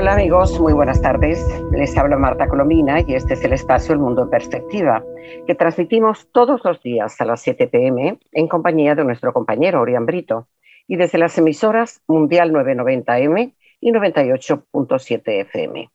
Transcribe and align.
Hola 0.00 0.14
amigos, 0.14 0.58
muy 0.58 0.72
buenas 0.72 1.02
tardes. 1.02 1.44
Les 1.72 1.94
habla 1.98 2.16
Marta 2.16 2.48
Colomina 2.48 3.02
y 3.06 3.12
este 3.12 3.34
es 3.34 3.44
el 3.44 3.52
espacio 3.52 3.92
El 3.92 3.98
Mundo 3.98 4.22
en 4.22 4.30
Perspectiva, 4.30 5.04
que 5.46 5.54
transmitimos 5.54 6.26
todos 6.32 6.62
los 6.64 6.82
días 6.82 7.20
a 7.20 7.26
las 7.26 7.42
7 7.42 7.66
pm 7.66 8.18
en 8.32 8.48
compañía 8.48 8.94
de 8.94 9.04
nuestro 9.04 9.34
compañero 9.34 9.82
Orián 9.82 10.06
Brito 10.06 10.48
y 10.88 10.96
desde 10.96 11.18
las 11.18 11.36
emisoras 11.36 12.00
Mundial 12.08 12.50
990M 12.50 13.52
y 13.80 13.92
98.7 13.92 15.20
FM. 15.42 15.90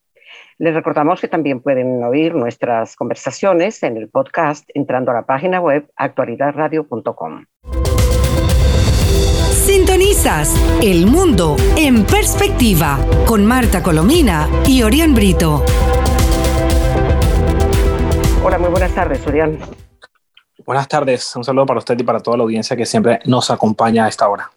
Les 0.60 0.74
recordamos 0.76 1.20
que 1.20 1.28
también 1.28 1.62
pueden 1.62 2.04
oír 2.04 2.36
nuestras 2.36 2.96
conversaciones 2.96 3.82
en 3.82 3.98
el 3.98 4.10
podcast 4.10 4.70
entrando 4.76 5.10
a 5.10 5.16
la 5.16 5.26
página 5.26 5.60
web 5.60 5.90
actualidadradio.com. 5.96 7.46
Sintonizas 9.66 10.56
El 10.80 11.08
Mundo 11.08 11.56
en 11.76 12.06
Perspectiva 12.06 13.00
con 13.26 13.44
Marta 13.44 13.82
Colomina 13.82 14.48
y 14.68 14.84
Orián 14.84 15.16
Brito. 15.16 15.64
Hola, 18.44 18.60
muy 18.60 18.70
buenas 18.70 18.94
tardes, 18.94 19.26
Orián. 19.26 19.58
Buenas 20.64 20.88
tardes, 20.88 21.36
un 21.36 21.44
saludo 21.44 21.66
para 21.66 21.80
usted 21.80 21.98
y 21.98 22.04
para 22.04 22.20
toda 22.20 22.38
la 22.38 22.44
audiencia 22.44 22.78
que 22.78 22.86
siempre 22.86 23.20
nos 23.26 23.50
acompaña 23.50 24.06
a 24.06 24.08
esta 24.08 24.30
hora. 24.30 24.52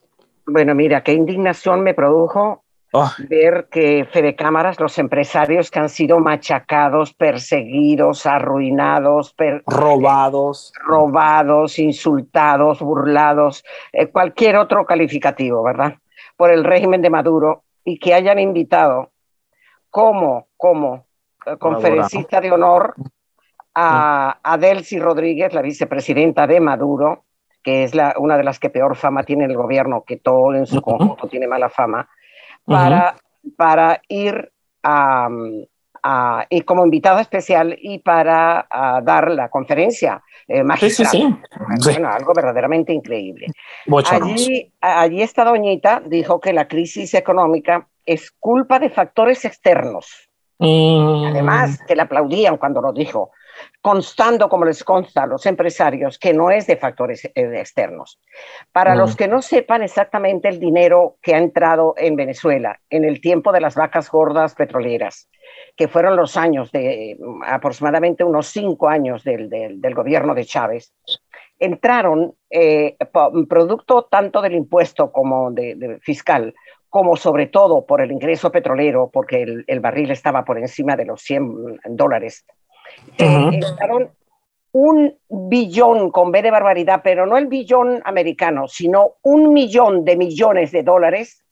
Bueno, 0.46 0.74
mira, 0.74 1.02
qué 1.02 1.14
indignación 1.14 1.80
me 1.80 1.94
produjo 1.94 2.62
Oh. 2.92 3.10
Ver 3.28 3.68
que 3.70 4.06
Fede 4.10 4.34
Cámaras, 4.34 4.80
los 4.80 4.98
empresarios 4.98 5.70
que 5.70 5.78
han 5.78 5.90
sido 5.90 6.20
machacados, 6.20 7.12
perseguidos, 7.12 8.24
arruinados, 8.24 9.34
robados, 9.66 10.72
robados, 10.86 11.78
insultados, 11.78 12.80
burlados, 12.80 13.62
eh, 13.92 14.06
cualquier 14.06 14.56
otro 14.56 14.86
calificativo, 14.86 15.62
¿verdad? 15.62 15.96
Por 16.36 16.50
el 16.50 16.64
régimen 16.64 17.02
de 17.02 17.10
Maduro 17.10 17.64
y 17.84 17.98
que 17.98 18.14
hayan 18.14 18.38
invitado 18.38 19.10
como, 19.90 20.48
como 20.56 21.04
eh, 21.44 21.58
conferencista 21.58 22.40
de 22.40 22.52
honor 22.52 22.94
a, 23.74 24.38
a 24.42 24.56
Delcy 24.56 24.98
Rodríguez, 24.98 25.52
la 25.52 25.60
vicepresidenta 25.60 26.46
de 26.46 26.58
Maduro, 26.60 27.24
que 27.62 27.84
es 27.84 27.94
la, 27.94 28.14
una 28.18 28.38
de 28.38 28.44
las 28.44 28.58
que 28.58 28.70
peor 28.70 28.96
fama 28.96 29.24
tiene 29.24 29.44
el 29.44 29.56
gobierno, 29.56 30.04
que 30.06 30.16
todo 30.16 30.54
en 30.54 30.66
su 30.66 30.80
conjunto 30.80 31.28
tiene 31.28 31.46
mala 31.46 31.68
fama 31.68 32.08
para, 32.68 33.16
para 33.56 34.02
ir 34.08 34.52
a, 34.82 35.28
y 36.48 36.60
como 36.62 36.84
invitada 36.84 37.20
especial 37.20 37.76
y 37.80 37.98
para 37.98 38.66
dar 39.02 39.30
la 39.30 39.48
conferencia 39.48 40.22
eh, 40.46 40.62
magistral. 40.62 41.10
Sí, 41.10 41.36
sí, 41.80 41.90
bueno, 41.92 42.08
algo 42.08 42.32
verdaderamente 42.34 42.92
increíble. 42.92 43.48
Allí, 44.10 44.72
allí 44.80 45.22
esta 45.22 45.44
doñita 45.44 46.00
dijo 46.06 46.40
que 46.40 46.52
la 46.52 46.68
crisis 46.68 47.14
económica 47.14 47.88
es 48.06 48.30
culpa 48.30 48.78
de 48.78 48.90
factores 48.90 49.44
externos. 49.44 50.30
Mm. 50.58 51.26
Además, 51.26 51.78
que 51.86 51.94
le 51.94 52.02
aplaudían 52.02 52.56
cuando 52.56 52.80
lo 52.80 52.92
dijo 52.92 53.30
constando, 53.80 54.48
como 54.48 54.64
les 54.64 54.82
consta 54.82 55.22
a 55.22 55.26
los 55.26 55.46
empresarios, 55.46 56.18
que 56.18 56.34
no 56.34 56.50
es 56.50 56.66
de 56.66 56.76
factores 56.76 57.24
eh, 57.24 57.30
externos. 57.34 58.20
Para 58.72 58.94
los 58.94 59.14
mm. 59.14 59.16
que 59.16 59.28
no 59.28 59.42
sepan 59.42 59.82
exactamente 59.82 60.48
el 60.48 60.58
dinero 60.58 61.16
que 61.22 61.34
ha 61.34 61.38
entrado 61.38 61.94
en 61.96 62.16
Venezuela 62.16 62.80
en 62.90 63.04
el 63.04 63.20
tiempo 63.20 63.52
de 63.52 63.60
las 63.60 63.76
vacas 63.76 64.10
gordas 64.10 64.54
petroleras, 64.54 65.28
que 65.76 65.88
fueron 65.88 66.16
los 66.16 66.36
años 66.36 66.72
de 66.72 67.16
mm, 67.18 67.44
aproximadamente 67.44 68.24
unos 68.24 68.48
cinco 68.48 68.88
años 68.88 69.22
del, 69.22 69.78
gobierno 69.94 70.34
de 70.34 70.44
Chávez, 70.44 70.92
entraron 71.58 72.34
eh, 72.50 72.96
producto 73.48 74.04
tanto 74.10 74.42
del 74.42 74.54
impuesto 74.54 75.12
como 75.12 75.50
de, 75.50 75.98
fiscal, 76.02 76.54
como 76.88 77.16
sobre 77.16 77.46
todo 77.46 77.86
por 77.86 78.00
el 78.00 78.10
ingreso 78.10 78.50
petrolero, 78.50 79.10
porque 79.12 79.42
el, 79.42 79.64
el, 79.66 79.80
barril 79.80 80.10
estaba 80.10 80.44
por 80.44 80.58
encima 80.58 80.96
de 80.96 81.04
los 81.04 81.20
100 81.22 81.80
dólares 81.90 82.44
entraron 83.18 84.10
un 84.72 85.16
billón 85.28 86.10
con 86.10 86.30
B 86.30 86.42
de 86.42 86.50
barbaridad, 86.50 87.00
pero 87.02 87.26
no 87.26 87.36
el 87.36 87.46
billón 87.46 88.00
americano, 88.04 88.68
sino 88.68 89.14
un 89.22 89.52
millón 89.52 90.04
de 90.04 90.16
millones 90.16 90.72
de 90.72 90.82
dólares, 90.82 91.44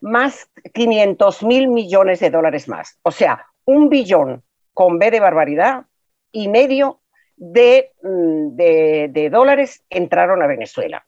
más 0.00 0.50
500 0.74 1.42
mil 1.44 1.68
millones 1.68 2.20
de 2.20 2.30
dólares 2.30 2.68
más. 2.68 2.98
O 3.02 3.10
sea, 3.10 3.46
un 3.64 3.88
billón 3.88 4.42
con 4.74 4.98
B 4.98 5.10
de 5.10 5.20
barbaridad 5.20 5.86
y 6.32 6.48
medio 6.48 7.00
de, 7.36 7.92
mm, 8.02 8.56
de, 8.56 9.08
de 9.10 9.30
dólares 9.30 9.84
entraron 9.88 10.42
a 10.42 10.46
Venezuela. 10.46 11.06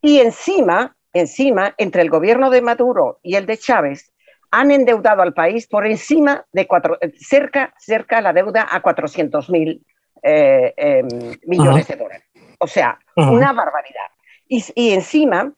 Y 0.00 0.20
encima, 0.20 0.96
encima, 1.12 1.74
entre 1.76 2.02
el 2.02 2.10
gobierno 2.10 2.50
de 2.50 2.62
Maduro 2.62 3.18
y 3.22 3.34
el 3.34 3.46
de 3.46 3.58
Chávez, 3.58 4.12
han 4.50 4.70
endeudado 4.70 5.22
al 5.22 5.32
país 5.32 5.66
por 5.66 5.86
encima 5.86 6.44
de 6.52 6.66
cuatro, 6.66 6.98
cerca, 7.16 7.72
cerca 7.78 8.20
la 8.20 8.32
deuda 8.32 8.66
a 8.70 8.82
400 8.82 9.50
mil 9.50 9.84
eh, 10.22 10.74
em, 10.76 11.08
millones 11.46 11.86
de 11.88 11.96
dólares. 11.96 12.24
O 12.58 12.66
sea, 12.66 12.98
una 13.16 13.52
barbaridad. 13.52 14.10
Y, 14.46 14.62
y, 14.74 14.92
encima, 14.92 15.52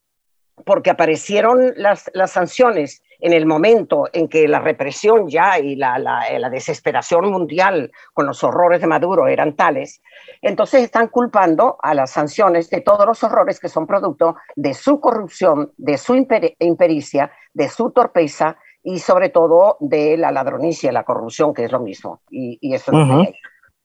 porque 0.64 0.90
aparecieron 0.90 1.72
las, 1.76 2.10
las, 2.14 2.30
sanciones 2.30 3.02
en 3.18 3.32
el 3.32 3.46
momento 3.46 4.08
en 4.12 4.28
que 4.28 4.46
la 4.46 4.60
represión 4.60 5.28
ya 5.28 5.58
y 5.58 5.74
la, 5.74 5.98
la, 5.98 6.22
la, 6.38 6.50
desesperación 6.50 7.30
mundial 7.30 7.90
con 8.12 8.26
los 8.26 8.44
horrores 8.44 8.80
de 8.80 8.86
Maduro 8.86 9.26
eran 9.26 9.56
tales, 9.56 10.02
entonces 10.42 10.82
están 10.82 11.08
culpando 11.08 11.78
a 11.82 11.94
las 11.94 12.10
sanciones 12.10 12.70
de 12.70 12.82
todos 12.82 13.06
los 13.06 13.24
horrores 13.24 13.58
que 13.58 13.68
son 13.68 13.86
producto 13.86 14.36
de 14.54 14.74
su 14.74 15.00
corrupción, 15.00 15.72
de 15.76 15.98
su 15.98 16.14
impericia, 16.14 17.32
de 17.54 17.68
su 17.68 17.90
torpeza 17.90 18.58
y 18.82 18.98
sobre 18.98 19.28
todo 19.28 19.76
de 19.80 20.16
la 20.16 20.32
ladronicia, 20.32 20.92
la 20.92 21.04
corrupción, 21.04 21.54
que 21.54 21.64
es 21.64 21.72
lo 21.72 21.80
mismo. 21.80 22.22
Y, 22.30 22.58
y 22.60 22.74
eso 22.74 22.92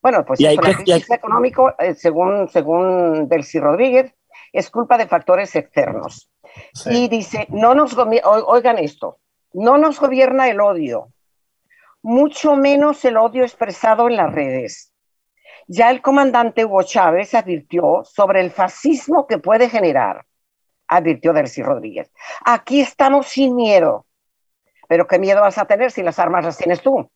Bueno, 0.02 0.25
pues 0.25 0.40
el 0.40 0.59
crisis 0.59 1.12
económico, 1.12 1.74
eh, 1.80 1.94
según, 1.94 2.47
según 2.50 3.28
Delcy 3.28 3.59
Rodríguez, 3.59 4.13
es 4.52 4.69
culpa 4.69 4.97
de 4.97 5.07
factores 5.07 5.56
externos. 5.56 6.31
Y 6.90 7.07
dice, 7.07 7.46
no 7.50 7.75
nos 7.75 7.96
oigan 7.97 8.80
esto, 8.80 9.19
no 9.53 9.78
nos 9.78 10.00
gobierna 10.00 10.50
el 10.50 10.59
odio, 10.59 11.09
mucho 12.02 12.56
menos 12.56 13.03
el 13.06 13.18
odio 13.18 13.44
expresado 13.44 14.07
en 14.07 14.16
las 14.16 14.34
redes. 14.34 14.94
Ya 15.68 15.91
el 15.91 16.02
comandante 16.02 16.66
Hugo 16.66 16.81
Chávez 16.84 17.36
advirtió 17.36 18.02
sobre 18.06 18.41
el 18.41 18.50
fascismo 18.50 19.28
que 19.28 19.38
puede 19.38 19.69
generar, 19.69 20.25
advirtió 20.88 21.34
Delcy 21.34 21.62
Rodríguez. 21.62 22.12
Aquí 22.46 22.80
estamos 22.80 23.28
sin 23.28 23.56
miedo, 23.56 24.06
pero 24.88 25.08
¿qué 25.08 25.20
miedo 25.20 25.42
vas 25.42 25.58
a 25.58 25.66
tener 25.66 25.92
si 25.92 26.03
las 26.03 26.20
armas 26.20 26.46
las 26.46 26.58
tienes 26.58 26.81
tú? 26.81 27.09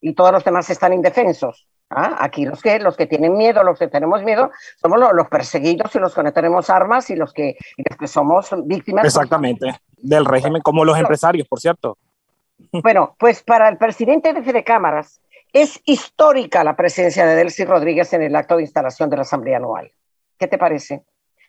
Y 0.00 0.14
todos 0.14 0.32
los 0.32 0.44
demás 0.44 0.68
están 0.70 0.92
indefensos. 0.92 1.66
¿Ah? 1.90 2.18
Aquí 2.20 2.44
los 2.44 2.60
que, 2.60 2.78
los 2.80 2.96
que 2.96 3.06
tienen 3.06 3.36
miedo, 3.36 3.62
los 3.62 3.78
que 3.78 3.88
tenemos 3.88 4.22
miedo, 4.22 4.50
somos 4.76 4.98
los, 4.98 5.28
perseguidos 5.28 5.94
y 5.94 5.98
los 5.98 6.14
que 6.14 6.22
no 6.22 6.32
tenemos 6.32 6.68
armas 6.68 7.08
y 7.08 7.16
los 7.16 7.32
que, 7.32 7.56
que 7.98 8.06
somos 8.06 8.50
víctimas. 8.64 9.06
Exactamente, 9.06 9.74
del 9.96 10.26
régimen, 10.26 10.60
como 10.60 10.84
los 10.84 10.98
empresarios, 10.98 11.48
por 11.48 11.60
cierto. 11.60 11.96
Bueno, 12.72 13.14
pues 13.20 13.44
para 13.44 13.68
el 13.68 13.78
presidente 13.78 14.32
de 14.32 14.42
Fede 14.42 14.64
Cámaras 14.64 15.20
es 15.52 15.80
histórica 15.84 16.64
la 16.64 16.74
presencia 16.74 17.24
de 17.24 17.36
Delcy 17.36 17.64
Rodríguez 17.64 18.12
en 18.12 18.22
el 18.22 18.34
acto 18.34 18.56
de 18.56 18.62
instalación 18.62 19.08
de 19.10 19.16
la 19.16 19.22
Asamblea 19.22 19.58
Anual. 19.58 19.92
¿Qué 20.36 20.48
te 20.48 20.58
parece? 20.58 21.04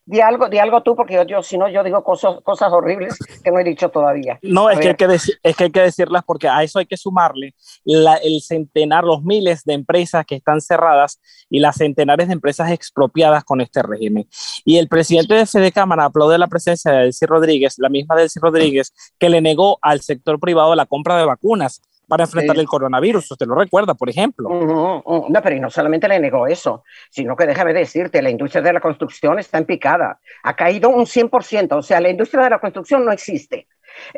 Di 0.09 0.21
algo, 0.21 0.49
di 0.49 0.57
algo 0.57 0.81
tú, 0.81 0.95
porque 0.95 1.23
yo, 1.27 1.43
si 1.43 1.55
no, 1.55 1.69
yo 1.69 1.83
digo 1.83 2.03
cosas, 2.03 2.37
cosas 2.41 2.73
horribles 2.73 3.15
que 3.43 3.51
no 3.51 3.59
he 3.59 3.63
dicho 3.63 3.89
todavía. 3.89 4.39
No, 4.41 4.67
es 4.71 4.79
que 4.79 4.87
hay 4.87 4.95
que, 4.95 5.05
es 5.05 5.55
que 5.55 5.65
hay 5.65 5.71
que 5.71 5.81
decirlas 5.81 6.23
porque 6.25 6.47
a 6.47 6.63
eso 6.63 6.79
hay 6.79 6.87
que 6.87 6.97
sumarle 6.97 7.53
el 7.85 8.41
centenar, 8.41 9.03
los 9.03 9.21
miles 9.21 9.63
de 9.65 9.73
empresas 9.73 10.25
que 10.25 10.33
están 10.33 10.61
cerradas 10.61 11.21
y 11.47 11.59
las 11.59 11.75
centenares 11.75 12.25
de 12.25 12.33
empresas 12.33 12.71
expropiadas 12.71 13.43
con 13.43 13.61
este 13.61 13.83
régimen. 13.83 14.27
Y 14.65 14.77
el 14.79 14.87
presidente 14.87 15.35
de 15.35 15.45
Fede 15.45 15.71
Cámara 15.71 16.05
aplaude 16.05 16.39
la 16.39 16.47
presencia 16.47 16.91
de 16.91 17.03
Delcy 17.03 17.27
Rodríguez, 17.27 17.75
la 17.77 17.89
misma 17.89 18.15
Delcy 18.15 18.39
Rodríguez, 18.39 18.91
que 19.19 19.29
le 19.29 19.41
negó 19.41 19.77
al 19.83 20.01
sector 20.01 20.39
privado 20.39 20.73
la 20.73 20.87
compra 20.87 21.17
de 21.17 21.25
vacunas 21.25 21.83
para 22.09 22.25
enfrentar 22.25 22.57
el 22.57 22.65
coronavirus. 22.65 23.31
Usted 23.31 23.45
lo 23.45 23.55
recuerda, 23.55 23.93
por 23.93 24.09
ejemplo. 24.09 24.49
No, 24.49 25.41
pero 25.41 25.55
y 25.55 25.59
no 25.59 25.69
solamente 25.69 26.07
le 26.07 26.19
negó 26.19 26.47
eso, 26.47 26.83
sino 27.09 27.35
que 27.35 27.45
déjame 27.45 27.73
decirte, 27.73 28.21
la 28.21 28.29
industria 28.29 28.61
de 28.61 28.73
la 28.73 28.81
construcción 28.81 29.39
está 29.39 29.59
en 29.59 29.65
picada. 29.65 30.19
Ha 30.43 30.55
caído 30.55 30.89
un 30.89 31.05
100%, 31.05 31.77
o 31.77 31.81
sea, 31.81 32.01
la 32.01 32.09
industria 32.09 32.43
de 32.43 32.49
la 32.49 32.59
construcción 32.59 33.05
no 33.05 33.11
existe. 33.11 33.67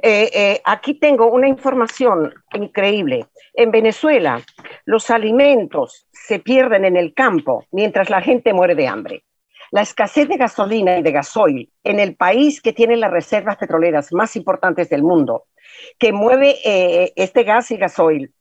Eh, 0.02 0.30
eh, 0.34 0.62
aquí 0.66 0.96
tengo 0.96 1.32
una 1.32 1.48
información 1.48 2.34
increíble. 2.54 3.28
En 3.54 3.72
Venezuela, 3.72 4.42
los 4.86 5.10
alimentos 5.10 6.08
se 6.12 6.40
pierden 6.40 6.86
en 6.86 6.98
el 6.98 7.14
campo 7.14 7.66
mientras 7.72 8.10
la 8.10 8.22
gente 8.22 8.54
muere 8.54 8.76
de 8.76 8.88
hambre. 8.88 9.24
La 9.72 9.82
escasez 9.82 10.28
de 10.28 10.36
gasolina 10.36 10.98
y 10.98 11.02
de 11.02 11.12
gasoil 11.12 11.72
en 11.84 12.00
el 12.00 12.16
país 12.16 12.62
que 12.62 12.74
tiene 12.74 12.98
las 12.98 13.12
reservas 13.12 13.56
petroleras 13.58 14.12
más 14.12 14.36
importantes 14.36 14.90
del 14.90 15.02
mundo, 15.02 15.46
que 15.98 16.12
mueve 16.12 16.58
eh, 16.64 17.14
este 17.16 17.44
gas 17.44 17.72
y 17.72 17.78
gasoil. 17.78 18.34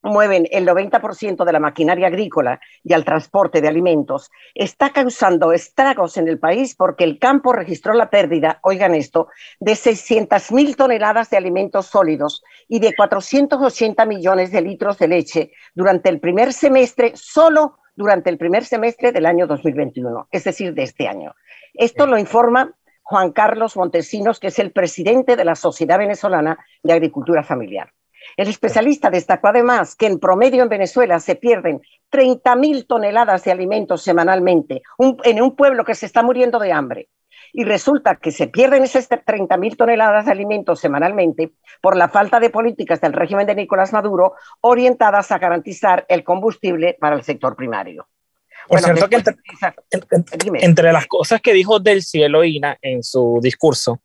Mueven 0.00 0.46
el 0.52 0.64
90% 0.66 1.44
de 1.44 1.52
la 1.52 1.58
maquinaria 1.58 2.06
agrícola 2.06 2.60
y 2.84 2.92
al 2.92 3.04
transporte 3.04 3.60
de 3.60 3.66
alimentos, 3.66 4.30
está 4.54 4.90
causando 4.90 5.52
estragos 5.52 6.16
en 6.16 6.28
el 6.28 6.38
país 6.38 6.76
porque 6.76 7.02
el 7.02 7.18
campo 7.18 7.52
registró 7.52 7.94
la 7.94 8.08
pérdida, 8.08 8.60
oigan 8.62 8.94
esto, 8.94 9.26
de 9.58 9.72
600.000 9.72 10.76
toneladas 10.76 11.30
de 11.30 11.36
alimentos 11.36 11.86
sólidos 11.86 12.44
y 12.68 12.78
de 12.78 12.94
480 12.94 14.06
millones 14.06 14.52
de 14.52 14.62
litros 14.62 14.98
de 14.98 15.08
leche 15.08 15.52
durante 15.74 16.10
el 16.10 16.20
primer 16.20 16.52
semestre, 16.52 17.12
solo 17.16 17.78
durante 17.96 18.30
el 18.30 18.38
primer 18.38 18.64
semestre 18.64 19.10
del 19.10 19.26
año 19.26 19.48
2021, 19.48 20.28
es 20.30 20.44
decir, 20.44 20.72
de 20.74 20.84
este 20.84 21.08
año. 21.08 21.34
Esto 21.74 22.06
lo 22.06 22.16
informa 22.16 22.72
Juan 23.08 23.32
Carlos 23.32 23.74
Montesinos, 23.74 24.38
que 24.38 24.48
es 24.48 24.58
el 24.58 24.70
presidente 24.70 25.34
de 25.34 25.46
la 25.46 25.54
Sociedad 25.54 25.96
Venezolana 25.96 26.58
de 26.82 26.92
Agricultura 26.92 27.42
Familiar. 27.42 27.90
El 28.36 28.48
especialista 28.48 29.08
destacó 29.08 29.48
además 29.48 29.96
que 29.96 30.04
en 30.04 30.20
promedio 30.20 30.62
en 30.62 30.68
Venezuela 30.68 31.18
se 31.18 31.34
pierden 31.34 31.80
30.000 32.12 32.86
toneladas 32.86 33.44
de 33.44 33.52
alimentos 33.52 34.02
semanalmente 34.02 34.82
en 35.24 35.40
un 35.40 35.56
pueblo 35.56 35.86
que 35.86 35.94
se 35.94 36.04
está 36.04 36.22
muriendo 36.22 36.58
de 36.58 36.70
hambre. 36.70 37.08
Y 37.54 37.64
resulta 37.64 38.16
que 38.16 38.30
se 38.30 38.48
pierden 38.48 38.84
esas 38.84 39.08
30.000 39.08 39.78
toneladas 39.78 40.26
de 40.26 40.32
alimentos 40.32 40.78
semanalmente 40.78 41.52
por 41.80 41.96
la 41.96 42.10
falta 42.10 42.40
de 42.40 42.50
políticas 42.50 43.00
del 43.00 43.14
régimen 43.14 43.46
de 43.46 43.54
Nicolás 43.54 43.90
Maduro 43.90 44.34
orientadas 44.60 45.32
a 45.32 45.38
garantizar 45.38 46.04
el 46.10 46.24
combustible 46.24 46.98
para 47.00 47.16
el 47.16 47.22
sector 47.22 47.56
primario. 47.56 48.06
Por 48.68 48.80
cierto, 48.80 49.08
que 49.08 49.22
entre, 50.60 50.92
las 50.92 51.06
cosas 51.06 51.40
que 51.40 51.52
dijo 51.52 51.80
Del 51.80 52.02
Cielo 52.02 52.44
Ina 52.44 52.78
en 52.82 53.02
su 53.02 53.38
discurso 53.42 54.00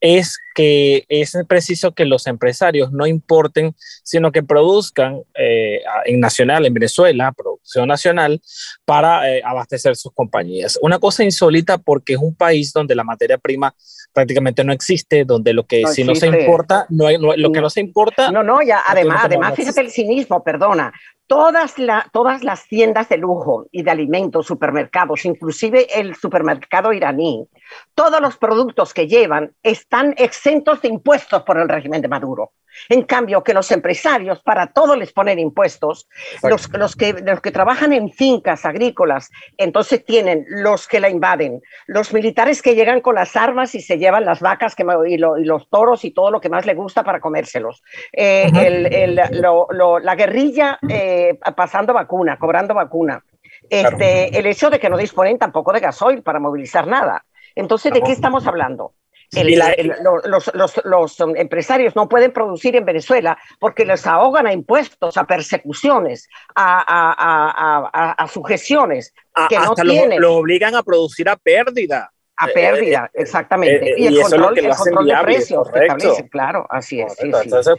es 0.00 0.38
que 0.54 1.04
es 1.08 1.36
preciso 1.48 1.92
que 1.92 2.04
los 2.04 2.26
empresarios 2.26 2.92
no 2.92 3.06
importen, 3.06 3.74
sino 4.04 4.30
que 4.30 4.42
produzcan 4.42 5.22
eh, 5.34 5.80
en 6.04 6.20
nacional, 6.20 6.64
en 6.64 6.74
Venezuela, 6.74 7.32
producción 7.32 7.88
nacional, 7.88 8.40
para 8.84 9.30
eh, 9.30 9.42
abastecer 9.44 9.96
sus 9.96 10.12
compañías. 10.12 10.78
Una 10.80 10.98
cosa 10.98 11.24
insólita 11.24 11.78
porque 11.78 12.14
es 12.14 12.18
un 12.18 12.34
país 12.34 12.72
donde 12.72 12.94
la 12.94 13.04
materia 13.04 13.38
prima 13.38 13.74
prácticamente 14.12 14.64
no 14.64 14.72
existe, 14.72 15.24
donde 15.24 15.52
lo 15.52 15.66
que 15.66 15.86
si 15.88 16.04
no 16.04 16.14
se 16.14 16.26
importa, 16.26 16.86
no, 16.88 17.06
hay, 17.06 17.18
lo 17.18 17.52
que 17.52 17.60
no 17.60 17.68
se 17.68 17.80
importa. 17.80 18.30
No, 18.30 18.42
no, 18.42 18.62
ya, 18.62 18.82
además, 18.86 19.20
además, 19.24 19.54
fíjate 19.54 19.80
el 19.80 19.90
cinismo, 19.90 20.42
perdona. 20.42 20.92
Todas, 21.26 21.78
la, 21.78 22.08
todas 22.12 22.44
las 22.44 22.68
tiendas 22.68 23.08
de 23.08 23.16
lujo 23.16 23.66
y 23.72 23.82
de 23.82 23.90
alimentos, 23.90 24.46
supermercados, 24.46 25.24
inclusive 25.24 25.98
el 25.98 26.14
supermercado 26.14 26.92
iraní, 26.92 27.48
todos 27.94 28.20
los 28.20 28.36
productos 28.36 28.94
que 28.94 29.08
llevan 29.08 29.52
están 29.62 30.14
exentos 30.18 30.82
de 30.82 30.88
impuestos 30.88 31.42
por 31.42 31.58
el 31.58 31.68
régimen 31.68 32.00
de 32.00 32.08
Maduro. 32.08 32.52
En 32.88 33.02
cambio, 33.02 33.42
que 33.42 33.54
los 33.54 33.70
empresarios 33.70 34.40
para 34.42 34.68
todo 34.68 34.96
les 34.96 35.12
ponen 35.12 35.38
impuestos, 35.38 36.08
los, 36.42 36.72
los, 36.72 36.96
que, 36.96 37.12
los 37.12 37.40
que 37.40 37.50
trabajan 37.50 37.92
en 37.92 38.10
fincas 38.10 38.64
agrícolas, 38.64 39.30
entonces 39.56 40.04
tienen 40.04 40.44
los 40.48 40.86
que 40.86 41.00
la 41.00 41.08
invaden, 41.08 41.62
los 41.86 42.12
militares 42.12 42.62
que 42.62 42.74
llegan 42.74 43.00
con 43.00 43.14
las 43.14 43.36
armas 43.36 43.74
y 43.74 43.80
se 43.80 43.98
llevan 43.98 44.24
las 44.24 44.40
vacas 44.40 44.74
que, 44.74 44.84
y, 45.06 45.16
los 45.18 45.68
toros 45.68 46.04
y 46.04 46.10
todo 46.12 46.30
lo 46.30 46.40
que 46.40 46.48
más 46.48 46.66
le 46.66 46.74
gusta 46.74 47.02
para 47.02 47.20
comérselos, 47.20 47.82
eh, 48.12 48.50
el, 48.54 49.14
la 49.14 50.14
guerrilla 50.14 50.78
eh, 50.88 51.38
pasando 51.56 51.92
vacuna, 51.92 52.38
cobrando 52.38 52.74
vacuna. 52.74 53.22
Este, 53.68 54.38
El 54.38 54.46
hecho 54.46 54.70
de 54.70 54.78
que 54.78 54.88
no 54.88 54.96
disponen 54.96 55.38
tampoco 55.38 55.72
de 55.72 55.80
gasoil 55.80 56.22
para 56.22 56.38
movilizar 56.38 56.86
nada. 56.86 57.24
Entonces, 57.54 57.92
¿de 57.92 58.02
qué 58.02 58.12
estamos 58.12 58.46
hablando? 58.46 58.92
Los, 60.84 61.20
empresarios 61.36 61.96
no 61.96 62.08
pueden 62.08 62.32
producir 62.32 62.76
en 62.76 62.84
Venezuela 62.84 63.38
porque 63.58 63.84
les 63.84 64.06
ahogan 64.06 64.46
a 64.46 64.52
impuestos, 64.52 65.16
a 65.16 65.24
persecuciones, 65.24 66.28
a, 66.54 68.26
sujeciones 68.32 69.12
que 69.48 69.58
no 69.58 69.74
tienen. 69.74 70.20
Lo, 70.20 70.36
obligan 70.36 70.74
a 70.74 70.82
producir 70.82 71.28
a 71.28 71.36
pérdida. 71.36 72.10
A 72.38 72.48
pérdida, 72.48 73.06
eh, 73.06 73.18
eh, 73.18 73.22
exactamente. 73.22 73.92
Eh, 73.92 73.94
y, 73.96 74.06
el 74.08 74.20
control, 74.20 74.54
de 74.54 75.16
precios 75.22 75.68
claro, 76.30 76.66
así 76.68 77.00
es. 77.00 77.16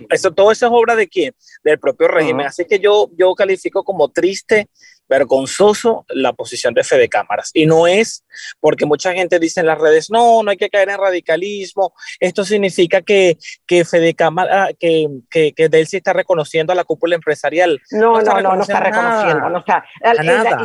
Eso, 0.09 0.31
todo 0.31 0.51
eso 0.51 0.65
es 0.65 0.71
obra 0.73 0.95
de 0.95 1.07
quién? 1.07 1.35
Del 1.63 1.77
propio 1.77 2.07
régimen. 2.07 2.47
Así 2.47 2.65
que 2.65 2.79
yo, 2.79 3.07
yo 3.15 3.35
califico 3.35 3.83
como 3.83 4.09
triste 4.09 4.67
vergonzoso 5.07 6.06
la 6.09 6.33
posición 6.33 6.74
de 6.74 6.83
Fede 6.83 7.09
Cámaras. 7.09 7.51
Y 7.54 7.65
no 7.65 7.88
es 7.88 8.25
porque 8.59 8.86
mucha 8.86 9.13
gente 9.13 9.39
dice 9.39 9.62
en 9.62 9.68
las 9.68 9.80
redes, 9.80 10.09
no, 10.09 10.44
no 10.44 10.51
hay 10.51 10.57
que 10.57 10.69
caer 10.69 10.89
en 10.89 10.98
radicalismo. 10.98 11.94
Esto 12.19 12.44
significa 12.44 13.01
que, 13.01 13.38
que 13.65 13.86
Fede 13.86 14.13
Cámara, 14.13 14.69
que, 14.80 15.07
que, 15.30 15.54
que 15.54 15.69
Delcy 15.69 15.98
está 15.98 16.13
reconociendo 16.13 16.74
a 16.74 16.75
la 16.75 16.83
cúpula 16.83 17.15
empresarial. 17.15 17.81
No, 17.92 18.21
no, 18.21 18.42
no, 18.42 18.56
no, 18.56 18.62
está 18.62 18.80
reconociendo. 18.80 19.50
No 19.50 19.59
está. 19.59 19.83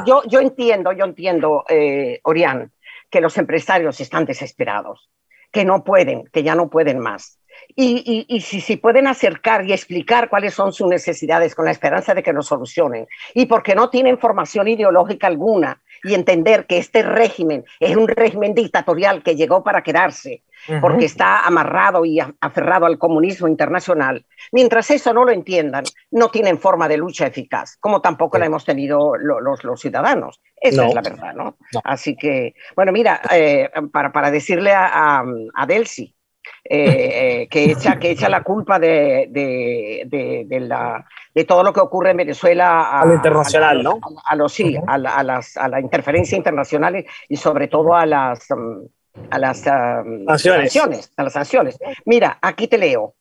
Yo, 0.07 0.23
yo 0.27 0.41
entiendo, 0.41 0.93
yo 0.93 1.05
entiendo, 1.05 1.65
eh, 1.69 2.21
Orián, 2.25 2.73
que 3.11 3.21
los 3.21 3.37
empresarios 3.39 4.01
están 4.01 4.25
desesperados, 4.25 5.11
que 5.51 5.65
no 5.65 5.85
pueden, 5.85 6.25
que 6.33 6.43
ya 6.43 6.55
no 6.55 6.71
pueden 6.71 6.99
más 6.99 7.39
y, 7.75 8.41
si, 8.41 8.61
si, 8.61 8.77
pueden 8.77 9.07
acercar 9.07 9.65
y 9.67 9.73
explicar 9.73 10.29
cuáles 10.29 10.55
son 10.55 10.73
sus 10.73 10.89
necesidades 10.89 11.55
con 11.55 11.65
la 11.65 11.71
esperanza 11.71 12.15
de 12.15 12.23
que 12.23 12.33
lo 12.33 12.43
solucionen 12.43 13.07
y 13.35 13.47
porque 13.47 13.75
no 13.75 13.91
tienen 13.91 14.19
formación 14.19 14.69
ideológica 14.69 15.27
alguna 15.27 15.81
y 16.05 16.15
entender 16.15 16.67
que 16.67 16.79
este 16.79 17.03
régimen 17.03 17.65
es 17.81 17.97
un 17.97 18.09
régimen 18.09 18.55
dictatorial 18.55 19.23
que 19.23 19.37
llegó 19.37 19.63
para 19.63 19.83
quedarse 19.83 20.43
porque 20.81 21.07
está 21.07 21.45
amarrado 21.45 22.05
y 22.05 22.21
aferrado 22.21 22.87
al 22.87 22.99
comunismo 22.99 23.49
internacional. 23.49 24.25
Mientras 24.53 24.91
eso 24.91 25.13
no 25.13 25.25
lo 25.25 25.33
entiendan, 25.33 25.85
no 26.11 26.31
tienen 26.31 26.59
forma 26.59 26.89
de 26.89 26.97
lucha 26.97 27.27
eficaz, 27.27 27.77
como 27.79 28.01
tampoco 28.01 28.39
la 28.39 28.47
hemos 28.47 28.65
tenido 28.65 29.17
los, 29.17 29.65
los, 29.65 29.81
ciudadanos. 29.81 30.41
Esa 30.61 30.87
es 30.87 30.95
la 30.95 31.01
verdad, 31.01 31.35
¿no? 31.35 31.57
Así 31.83 32.17
que, 32.17 32.55
bueno, 32.77 32.93
mira, 32.93 33.21
eh, 33.33 33.71
para, 33.93 34.13
para, 34.13 34.31
decirle 34.31 34.73
a, 34.73 34.87
a, 35.19 35.25
a 35.55 35.67
Delcy, 35.67 36.15
eh, 36.65 37.49
que, 37.51 37.65
echa, 37.65 37.99
que 37.99 38.13
echa 38.13 38.29
la 38.29 38.43
culpa 38.43 38.79
de, 38.79 39.27
de, 39.31 40.47
de, 40.47 40.61
la, 40.61 41.05
de 41.35 41.45
todo 41.45 41.63
lo 41.65 41.73
que 41.73 41.81
ocurre 41.81 42.11
en 42.11 42.19
Venezuela 42.19 43.01
a, 43.01 43.05
lo 43.05 43.15
internacional, 43.15 43.83
¿no? 43.83 43.99
A, 44.25 44.37
los, 44.37 44.53
sí, 44.53 44.77
a, 44.87 44.97
las, 44.97 45.57
a 45.57 45.69
la 45.69 45.81
interferencia 45.81 46.37
internacional 46.37 47.05
y 47.29 47.37
sobre 47.37 47.67
todo 47.67 47.95
a 47.97 48.07
las, 48.07 48.49
um, 48.51 48.87
a 49.31 49.39
las 49.39 49.67
um, 49.67 50.27
sanciones. 50.27 51.13
A 51.17 51.25
las 51.25 51.33
sanciones. 51.33 51.79
Mira, 52.05 52.39
aquí 52.41 52.69
te 52.69 52.79
leo. 52.79 53.15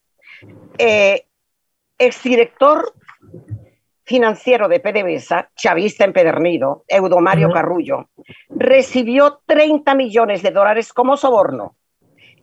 Eh, 0.77 1.25
exdirector 1.97 2.93
financiero 4.03 4.67
de 4.67 4.79
PDVSA, 4.79 5.49
chavista 5.55 6.05
empedernido, 6.05 6.83
Eudomario 6.87 7.49
Carrullo, 7.51 8.09
recibió 8.49 9.41
30 9.45 9.95
millones 9.95 10.43
de 10.43 10.51
dólares 10.51 10.93
como 10.93 11.17
soborno 11.17 11.75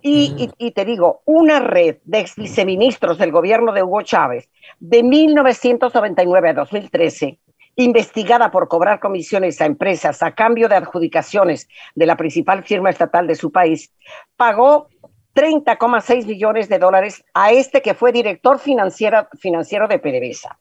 y, 0.03 0.71
te 0.73 0.85
digo, 0.85 1.23
una 1.25 1.61
red 1.61 1.97
de 2.05 2.21
ex 2.21 2.37
viceministros 2.37 3.19
del 3.19 3.33
gobierno 3.33 3.73
de 3.73 3.83
Hugo 3.83 4.03
Chávez 4.03 4.49
de 4.79 5.03
1999 5.03 6.51
a 6.51 6.55
2013, 6.55 7.39
investigada 7.77 8.51
por 8.51 8.69
cobrar 8.69 9.01
comisiones 9.01 9.61
a 9.61 9.67
empresas 9.67 10.23
a 10.23 10.35
cambio 10.35 10.69
de 10.69 10.77
adjudicaciones 10.77 11.69
de 11.95 12.07
la 12.07 12.17
principal 12.17 12.65
firma 12.65 12.91
estatal 12.91 13.27
de 13.27 13.35
su 13.35 13.53
país, 13.53 13.93
pagó 14.37 14.89
30,6 15.35 16.27
millones 16.27 16.69
de 16.69 16.79
dólares 16.79 17.25
a 17.35 17.53
este 17.53 17.81
que 17.83 17.95
fue 17.95 18.11
director 18.13 18.59
financiero, 18.59 19.29
financiero 19.41 19.87
de 19.87 19.99
PDVSA. 19.99 20.59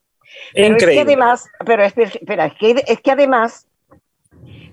Pero 0.53 0.77
es 0.77 0.85
que 0.85 0.99
además, 0.99 1.49
pero 1.65 1.83
espera, 1.83 2.45
es 2.45 2.53
que, 2.53 2.83
es 2.85 3.01
que 3.01 3.11
además 3.11 3.67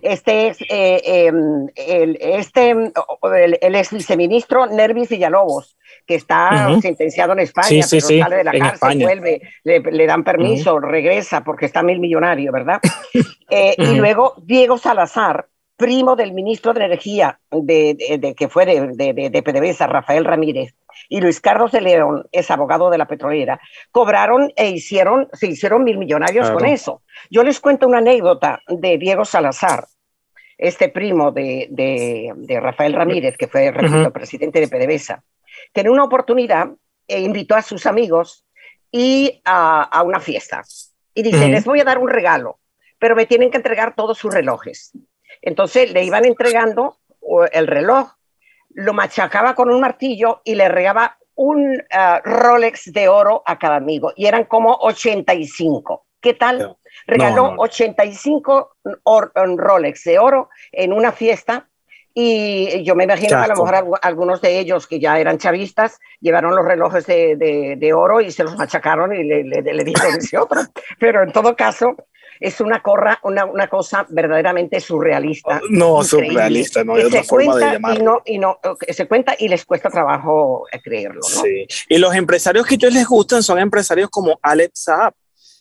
este 0.04 0.48
es 0.48 0.60
eh, 0.68 1.00
em, 1.04 1.68
el, 1.74 2.18
este, 2.20 2.70
el, 2.70 3.74
ex 3.74 3.92
viceministro 3.92 4.66
Nervis 4.66 5.08
Villalobos, 5.08 5.76
que 6.06 6.16
está 6.16 6.78
sentenciado 6.80 7.32
en 7.32 7.40
España, 7.40 7.84
pero 7.90 8.06
sale 8.06 8.36
de 8.36 8.44
la 8.44 8.52
cárcel, 8.52 8.98
vuelve, 8.98 9.40
le, 9.64 10.06
dan 10.06 10.22
permiso, 10.22 10.78
regresa 10.78 11.42
porque 11.42 11.66
está 11.66 11.82
mil 11.82 12.00
millonario, 12.00 12.52
¿verdad? 12.52 12.80
Eh, 13.50 13.74
y 13.76 13.94
luego 13.96 14.34
Diego 14.42 14.78
Salazar, 14.78 15.46
primo 15.76 16.16
del 16.16 16.32
ministro 16.32 16.72
de 16.72 16.84
Energía 16.84 17.38
de, 17.50 18.34
que 18.36 18.48
fue 18.48 18.64
de, 18.64 19.12
de, 19.30 19.42
PDVSA, 19.42 19.86
Rafael 19.86 20.24
Ramírez, 20.24 20.74
y 21.08 21.20
Luis 21.20 21.40
Carlos 21.40 21.72
de 21.72 21.80
León 21.80 22.26
es 22.32 22.50
abogado 22.50 22.90
de 22.90 22.98
la 22.98 23.06
petrolera, 23.06 23.60
cobraron 23.90 24.52
e 24.56 24.70
hicieron, 24.70 25.28
se 25.32 25.48
hicieron 25.48 25.84
mil 25.84 25.98
millonarios 25.98 26.50
con 26.50 26.64
eso. 26.64 27.02
Yo 27.30 27.42
les 27.42 27.60
cuento 27.60 27.86
una 27.86 27.98
anécdota 27.98 28.60
de 28.68 28.98
Diego 28.98 29.24
Salazar, 29.24 29.86
este 30.58 30.88
primo 30.88 31.32
de, 31.32 31.68
de, 31.70 32.60
Rafael 32.60 32.92
Ramírez, 32.92 33.36
que 33.36 33.48
fue 33.48 33.66
el 33.66 34.12
presidente 34.12 34.60
de 34.60 34.68
PDVSA, 34.68 35.22
que 35.72 35.80
en 35.80 35.88
una 35.88 36.04
oportunidad 36.04 36.70
eh, 37.08 37.20
invitó 37.20 37.54
a 37.54 37.62
sus 37.62 37.86
amigos 37.86 38.44
y 38.90 39.40
a, 39.44 40.02
una 40.04 40.20
fiesta. 40.20 40.62
Y 41.14 41.22
dice, 41.22 41.48
les 41.48 41.64
voy 41.64 41.80
a 41.80 41.84
dar 41.84 41.98
un 41.98 42.08
regalo, 42.08 42.60
pero 42.98 43.16
me 43.16 43.26
tienen 43.26 43.50
que 43.50 43.56
entregar 43.56 43.94
todos 43.94 44.18
sus 44.18 44.32
relojes. 44.32 44.92
Entonces 45.42 45.92
le 45.92 46.04
iban 46.04 46.24
entregando 46.24 46.98
el 47.52 47.66
reloj, 47.66 48.12
lo 48.70 48.92
machacaba 48.92 49.54
con 49.54 49.70
un 49.70 49.80
martillo 49.80 50.42
y 50.44 50.54
le 50.54 50.68
regaba 50.68 51.18
un 51.34 51.76
uh, 51.76 52.20
Rolex 52.22 52.92
de 52.92 53.08
oro 53.08 53.42
a 53.46 53.58
cada 53.58 53.76
amigo. 53.76 54.12
Y 54.16 54.26
eran 54.26 54.44
como 54.44 54.74
85. 54.80 56.06
¿Qué 56.20 56.34
tal? 56.34 56.76
Regaló 57.06 57.54
85 57.58 58.76
Rolex 59.56 60.04
de 60.04 60.18
oro 60.18 60.48
en 60.72 60.92
una 60.92 61.12
fiesta 61.12 61.68
y 62.16 62.84
yo 62.84 62.94
me 62.94 63.04
imagino 63.04 63.30
que 63.30 63.34
a 63.34 63.48
lo 63.48 63.64
mejor 63.64 63.98
algunos 64.00 64.40
de 64.40 64.60
ellos 64.60 64.86
que 64.86 65.00
ya 65.00 65.18
eran 65.18 65.38
chavistas 65.38 65.98
llevaron 66.20 66.54
los 66.54 66.64
relojes 66.64 67.06
de, 67.06 67.74
de, 67.76 67.92
oro 67.92 68.20
y 68.20 68.30
se 68.30 68.44
los 68.44 68.56
machacaron 68.56 69.12
y 69.12 69.24
le, 69.24 69.42
le, 69.42 69.62
le 69.62 69.84
dijeron 69.84 70.18
ese 70.18 70.38
otro. 70.38 70.60
Pero 71.00 71.24
en 71.24 71.32
todo 71.32 71.56
caso, 71.56 71.96
es 72.38 72.60
una, 72.60 72.80
corra, 72.82 73.18
una, 73.24 73.44
una 73.46 73.66
cosa 73.66 74.06
verdaderamente 74.08 74.78
surrealista. 74.78 75.60
No, 75.70 76.04
surrealista, 76.04 76.84
no 76.84 76.94
hay 76.94 77.04
otra 77.04 77.24
forma 77.24 77.56
de 77.56 77.72
llamarlo. 77.72 78.22
Y 78.24 78.38
no, 78.38 78.58
y 78.60 78.68
no, 78.68 78.76
se 78.88 79.08
cuenta 79.08 79.34
y 79.36 79.48
les 79.48 79.64
cuesta 79.64 79.90
trabajo 79.90 80.66
creerlo. 80.84 81.20
¿no? 81.20 81.42
Sí. 81.42 81.66
Y 81.88 81.98
los 81.98 82.14
empresarios 82.14 82.64
que 82.64 82.74
a 82.74 82.76
ellos 82.76 82.94
les 82.94 83.06
gustan 83.08 83.42
son 83.42 83.58
empresarios 83.58 84.08
como 84.08 84.38
Alex 84.40 84.84
Saab 84.84 85.14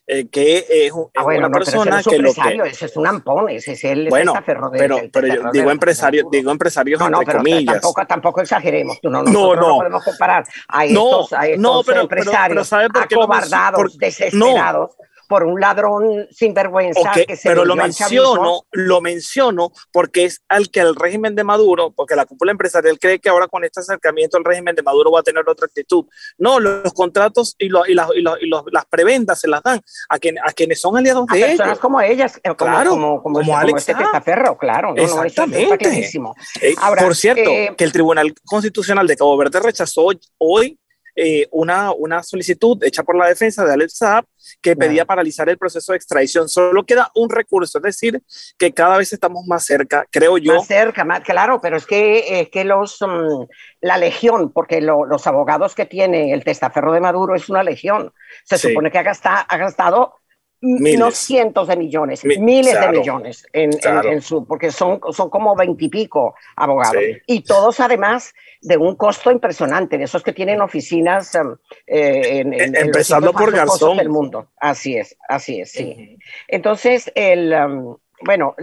eh, 0.06 0.28
que 0.28 0.66
es, 0.70 0.92
ah, 1.16 1.24
una 1.24 1.50
persona 1.50 2.04
que 2.04 2.18
lo 2.18 2.34
que 2.34 2.70
ese 2.70 2.88
es 2.88 2.98
un 2.98 3.08
ampón, 3.08 3.50
ese 3.50 3.72
es 3.72 3.84
el 3.86 4.10
bueno, 4.10 4.34
pero, 4.46 4.70
pero 5.12 5.28
yo 5.28 5.52
digo 5.54 5.72
empresario, 5.72 6.28
digo 6.30 6.52
empresarios 6.52 7.00
no, 7.00 7.10
no, 7.10 7.22
entre 7.22 7.38
comillas. 7.38 7.76
Tampoco, 7.76 8.06
tampoco 8.06 8.42
exageremos, 8.42 9.00
tú 9.00 9.10
no, 9.10 9.24
no, 9.24 9.32
no, 9.32 9.56
no. 9.56 9.78
podemos 9.78 10.04
comparar 10.04 10.44
a 10.68 10.86
estos, 10.86 11.32
a 11.32 11.48
estos 11.48 11.86
pero, 11.86 12.02
empresarios 12.02 12.74
acobardados, 12.74 13.98
desesperados 13.98 14.92
por 15.28 15.44
un 15.44 15.60
ladrón 15.60 16.28
sinvergüenza 16.32 17.12
que 17.14 17.36
se 17.36 17.50
pero 17.50 17.66
lo 17.66 17.76
menciono, 17.76 18.66
lo 18.72 19.02
menciono 19.02 19.72
porque 19.92 20.26
es 20.26 20.42
al 20.50 20.70
que 20.70 20.80
el 20.80 20.96
régimen 20.96 21.36
de 21.36 21.44
Maduro, 21.44 21.92
porque 21.92 22.16
la 22.16 22.26
cúpula 22.26 22.52
empresarial 22.52 23.00
cree 23.00 23.20
que 23.20 23.30
ahora 23.30 23.48
con 23.48 23.64
este 23.64 23.80
acercamiento 23.80 24.38
el 24.38 24.46
régimen 24.46 24.76
de 24.76 24.84
Maduro 24.84 25.12
va 25.12 25.22
a 25.22 25.24
tener 25.24 25.48
otra 25.48 25.66
actitud. 25.66 26.06
No, 26.38 26.60
los 26.60 26.94
contratos 26.94 27.56
y, 27.58 27.66
y, 27.66 27.70
las, 27.70 28.10
y, 28.16 28.22
las 28.22 28.86
prebendas 28.90 29.40
se 29.40 29.48
las 29.48 29.62
dan 29.64 29.82
a, 30.10 30.20
quien, 30.20 30.38
a 30.40 30.52
quienes 30.52 30.80
son 30.80 30.98
aliados 30.98 31.26
de 31.28 31.38
ellos. 31.38 31.50
Personas 31.50 31.80
como 31.80 32.02
ellas, 32.02 32.38
eh, 32.38 32.56
como, 32.56 32.72
claro, 32.72 32.90
como, 32.92 33.24
como, 33.24 33.40
como, 33.40 33.58
Alex 33.58 33.90
este 33.90 33.96
Perro, 34.24 34.58
claro. 34.58 34.94
No, 34.94 35.02
Exactamente. 35.02 36.20
No, 36.20 36.34
eh, 36.62 36.76
por 37.00 37.16
cierto, 37.16 37.50
eh, 37.50 37.74
que 37.78 37.84
el 37.84 37.92
Tribunal 37.92 38.34
Constitucional 38.46 39.08
de 39.08 39.18
Cabo 39.18 39.38
Verde 39.38 39.60
rechazó 39.60 40.08
hoy 40.38 40.80
eh, 41.16 41.48
una, 41.52 41.92
una 41.92 42.24
solicitud 42.24 42.84
hecha 42.84 43.04
por 43.04 43.16
la 43.16 43.28
defensa 43.28 43.64
de 43.66 43.74
Alex 43.74 43.98
Saab 43.98 44.26
que 44.62 44.76
pedía 44.76 45.06
paralizar 45.06 45.48
el 45.50 45.58
proceso 45.58 45.92
de 45.92 45.98
extradición. 45.98 46.50
Solo 46.50 46.86
queda 46.86 47.12
un 47.16 47.30
recurso, 47.30 47.78
es 47.78 47.84
decir, 47.84 48.22
que 48.58 48.74
cada 48.74 48.98
vez 48.98 49.14
estamos 49.14 49.46
más 49.46 49.66
cerca, 49.66 50.06
creo 50.10 50.38
yo. 50.38 50.56
Más 50.56 50.68
cerca, 50.68 51.06
más, 51.06 51.22
claro, 51.22 51.62
pero 51.62 51.78
es 51.78 51.86
que, 51.86 52.42
es 52.42 52.50
que 52.50 52.64
los, 52.64 52.98
mm, 53.02 53.46
la 53.82 53.98
legión, 53.98 54.52
porque 54.52 54.82
los 54.82 55.28
abogados 55.28 55.76
que 55.76 55.86
tiene 55.86 56.34
el 56.34 56.44
testaferro 56.44 56.92
de 56.94 57.00
Maduro 57.00 57.36
es 57.36 57.50
una 57.50 57.64
legión. 57.64 58.12
Se 58.44 58.58
supone 58.58 58.92
que 58.92 58.98
ha 58.98 59.04
gastado, 59.04 59.46
ha 59.48 59.58
gastado 59.58 60.23
no 60.64 61.12
cientos 61.12 61.68
de 61.68 61.76
millones, 61.76 62.24
miles 62.24 62.80
de 62.80 62.90
millones 62.90 63.46
en, 63.52 63.72
en, 63.84 64.22
su, 64.22 64.46
porque 64.46 64.72
son, 64.72 65.00
son 65.12 65.30
como 65.30 65.56
veintipico 65.56 66.36
abogados. 66.56 67.04
Y 67.28 67.42
todos 67.42 67.82
además 67.82 68.34
de 68.62 68.78
un 68.78 68.96
costo 68.96 69.30
impresionante, 69.30 69.98
de 69.98 70.06
esos 70.06 70.24
que 70.24 70.32
tienen 70.32 70.62
oficinas 70.62 71.36
um, 71.36 71.58
eh, 71.86 72.40
en, 72.40 72.54
en, 72.54 72.76
empezando 72.78 73.34
por 73.34 73.52
Garzón 73.52 73.98
del 73.98 74.10
mundo. 74.10 74.52
Así 74.58 74.96
es, 74.96 75.18
así 75.28 75.60
es, 75.60 75.72
sí. 75.72 76.18
Entonces, 76.48 77.12
el, 77.14 77.54
um, 77.54 77.98
bueno, 78.26 78.56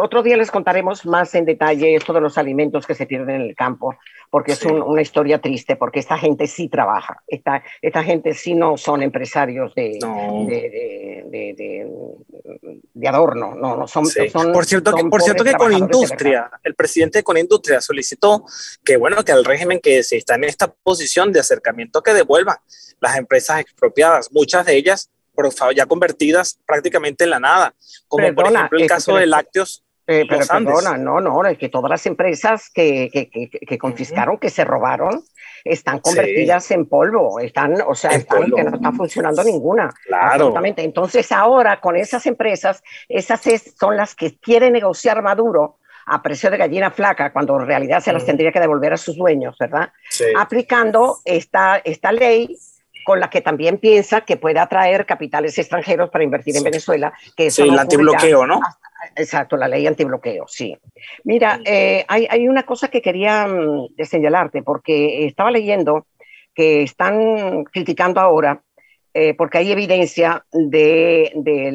otro 0.00 0.22
día 0.22 0.36
les 0.36 0.50
contaremos 0.50 1.06
más 1.06 1.34
en 1.34 1.44
detalle 1.44 1.94
esto 1.94 2.12
de 2.12 2.20
los 2.20 2.38
alimentos 2.38 2.86
que 2.86 2.94
se 2.94 3.06
pierden 3.06 3.36
en 3.36 3.42
el 3.42 3.54
campo, 3.54 3.94
porque 4.30 4.52
es 4.52 4.64
una 4.64 5.02
historia 5.02 5.40
triste, 5.40 5.76
porque 5.76 6.00
esta 6.00 6.18
gente 6.18 6.46
sí 6.46 6.68
trabaja, 6.68 7.22
esta, 7.26 7.62
esta 7.80 8.02
gente 8.02 8.34
sí 8.34 8.54
no 8.54 8.76
son 8.76 9.02
empresarios 9.02 9.74
de, 9.74 9.98
de, 10.48 11.86
de, 12.94 13.08
adorno, 13.08 13.54
no, 13.54 13.76
no 13.76 13.86
son, 13.86 14.04
Por 14.52 14.64
cierto, 14.64 14.94
que, 14.94 15.04
por 15.04 15.22
cierto 15.22 15.44
que 15.44 15.54
con 15.54 15.72
industria, 15.72 16.50
el 16.64 16.74
presidente 16.74 17.22
con 17.22 17.36
industria 17.36 17.80
solicitó 17.80 18.44
que, 18.84 18.96
bueno, 18.96 19.22
que 19.24 19.32
al 19.32 19.44
régimen 19.44 19.80
que 19.80 20.02
se 20.02 20.16
está 20.16 20.34
en 20.34 20.44
esta 20.44 20.72
posición 20.72 21.32
de 21.32 21.40
acercamiento 21.40 22.02
que 22.02 22.12
devuelvan 22.12 22.56
las 23.00 23.16
empresas 23.16 23.60
expropiadas, 23.60 24.32
muchas 24.32 24.66
de 24.66 24.76
ellas 24.76 25.10
ya 25.74 25.86
convertidas 25.86 26.58
prácticamente 26.66 27.24
en 27.24 27.30
la 27.30 27.40
nada, 27.40 27.74
como 28.08 28.34
por 28.34 28.46
ejemplo 28.46 28.78
el 28.78 28.86
caso 28.86 29.16
de 29.16 29.26
lácteos. 29.26 29.82
Eh, 30.08 30.24
pero 30.28 30.46
perdona, 30.46 30.96
no, 30.96 31.20
no, 31.20 31.44
es 31.46 31.58
que 31.58 31.68
todas 31.68 31.90
las 31.90 32.06
empresas 32.06 32.70
que, 32.72 33.10
que, 33.12 33.28
que, 33.28 33.78
confiscaron, 33.78 34.38
que 34.38 34.50
se 34.50 34.64
robaron, 34.64 35.24
están 35.64 35.98
convertidas 35.98 36.70
en 36.70 36.86
polvo, 36.86 37.40
están, 37.40 37.74
o 37.84 37.94
sea, 37.96 38.12
están, 38.12 38.44
que 38.52 38.62
no 38.62 38.76
está 38.76 38.92
funcionando 38.92 39.42
ninguna. 39.42 39.92
Claro. 40.06 40.54
Entonces 40.76 41.32
ahora 41.32 41.80
con 41.80 41.96
esas 41.96 42.24
empresas, 42.26 42.84
esas 43.08 43.40
son 43.78 43.96
las 43.96 44.14
que 44.14 44.38
quiere 44.38 44.70
negociar 44.70 45.22
Maduro 45.22 45.78
a 46.06 46.22
precio 46.22 46.50
de 46.50 46.56
gallina 46.56 46.92
flaca, 46.92 47.32
cuando 47.32 47.58
en 47.58 47.66
realidad 47.66 48.00
se 48.00 48.12
las 48.12 48.24
tendría 48.24 48.52
que 48.52 48.60
devolver 48.60 48.92
a 48.92 48.96
sus 48.96 49.16
dueños, 49.16 49.56
¿verdad? 49.58 49.90
Aplicando 50.38 51.18
esta, 51.24 51.78
esta 51.84 52.12
ley 52.12 52.56
con 53.06 53.20
la 53.20 53.30
que 53.30 53.40
también 53.40 53.78
piensa 53.78 54.22
que 54.22 54.36
puede 54.36 54.58
atraer 54.58 55.06
capitales 55.06 55.56
extranjeros 55.56 56.10
para 56.10 56.24
invertir 56.24 56.56
en 56.56 56.64
Venezuela. 56.64 57.12
Que 57.36 57.52
sí, 57.52 57.62
el 57.62 57.78
antibloqueo, 57.78 58.44
¿no? 58.48 58.58
Exacto, 59.14 59.56
la 59.56 59.68
ley 59.68 59.86
antibloqueo, 59.86 60.44
sí. 60.48 60.76
Mira, 61.22 61.60
eh, 61.64 62.04
hay, 62.08 62.26
hay, 62.28 62.48
una 62.48 62.64
cosa 62.64 62.88
que 62.88 63.00
quería 63.00 63.46
mm, 63.46 64.02
señalarte, 64.02 64.64
porque 64.64 65.24
estaba 65.24 65.52
leyendo 65.52 66.08
que 66.52 66.82
están 66.82 67.62
criticando 67.66 68.20
ahora, 68.20 68.60
eh, 69.14 69.34
porque 69.34 69.58
hay 69.58 69.70
evidencia 69.70 70.44
de, 70.50 71.30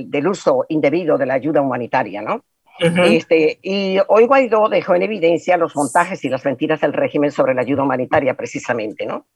del 0.09 0.27
uso 0.27 0.65
indebido 0.67 1.17
de 1.17 1.27
la 1.27 1.35
ayuda 1.35 1.61
humanitaria, 1.61 2.21
¿no? 2.21 2.43
Este, 2.79 3.59
y 3.61 3.97
hoy 4.07 4.25
Guaidó 4.25 4.67
dejó 4.69 4.95
en 4.95 5.03
evidencia 5.03 5.57
los 5.57 5.75
montajes 5.75 6.23
y 6.25 6.29
las 6.29 6.43
mentiras 6.43 6.81
del 6.81 6.93
régimen 6.93 7.31
sobre 7.31 7.53
la 7.53 7.61
ayuda 7.61 7.83
humanitaria, 7.83 8.33
precisamente, 8.33 9.05
¿no? 9.05 9.27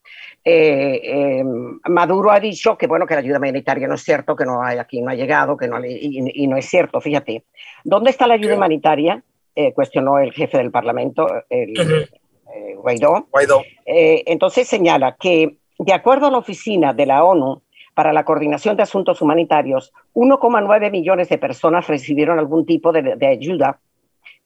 Eh, 0.44 1.00
em, 1.04 1.80
Maduro 1.90 2.32
ha 2.32 2.40
dicho 2.40 2.78
que 2.78 2.88
bueno 2.88 3.06
que 3.06 3.16
la 3.16 3.22
ayuda 3.22 3.38
humanitaria 3.38 3.88
no 3.88 3.96
es 3.96 4.04
cierto, 4.04 4.36
que 4.36 4.46
no 4.46 4.64
hay 4.64 4.78
aquí 4.78 5.02
no 5.02 5.10
ha 5.10 5.16
llegado, 5.16 5.58
que 5.58 5.68
no 5.68 5.84
y, 5.84 6.48
no 6.48 6.58
es 6.58 6.66
cierto. 6.66 7.02
Fíjate, 7.02 7.44
¿dónde 7.84 8.12
está 8.12 8.28
la 8.28 8.36
ayuda 8.36 8.56
humanitaria? 8.56 9.24
Eh, 9.56 9.74
cuestionó 9.74 10.20
el 10.20 10.34
jefe 10.34 10.58
del 10.58 10.72
Parlamento, 10.72 11.28
el, 11.50 11.80
eh, 11.80 12.76
Guaidó. 12.78 13.28
Guaidó. 13.32 13.64
entonces 13.86 14.68
señala 14.68 15.16
que 15.20 15.58
de 15.78 15.94
acuerdo 15.94 16.28
a 16.28 16.32
la 16.32 16.38
oficina 16.38 16.94
de 16.94 17.06
la 17.06 17.24
ONU 17.24 17.62
para 17.96 18.14
la 18.14 18.26
coordinación 18.26 18.76
de 18.76 18.84
asuntos 18.84 19.22
humanitarios, 19.22 19.94
1,9 20.14 20.92
millones 20.92 21.30
de 21.30 21.38
personas 21.38 21.88
recibieron 21.88 22.38
algún 22.38 22.66
tipo 22.66 22.92
de, 22.92 23.26
ayuda 23.26 23.80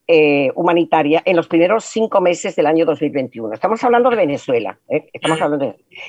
eh, 0.08 0.52
humanitaria 0.56 1.22
en 1.26 1.36
los 1.36 1.48
primeros 1.48 1.84
cinco 1.84 2.22
meses 2.22 2.56
del 2.56 2.68
año 2.68 2.86
2021. 2.86 3.54
Estamos 3.54 3.84
hablando 3.84 4.12
de 4.12 4.16
Venezuela. 4.16 4.80
¿eh? 4.88 5.10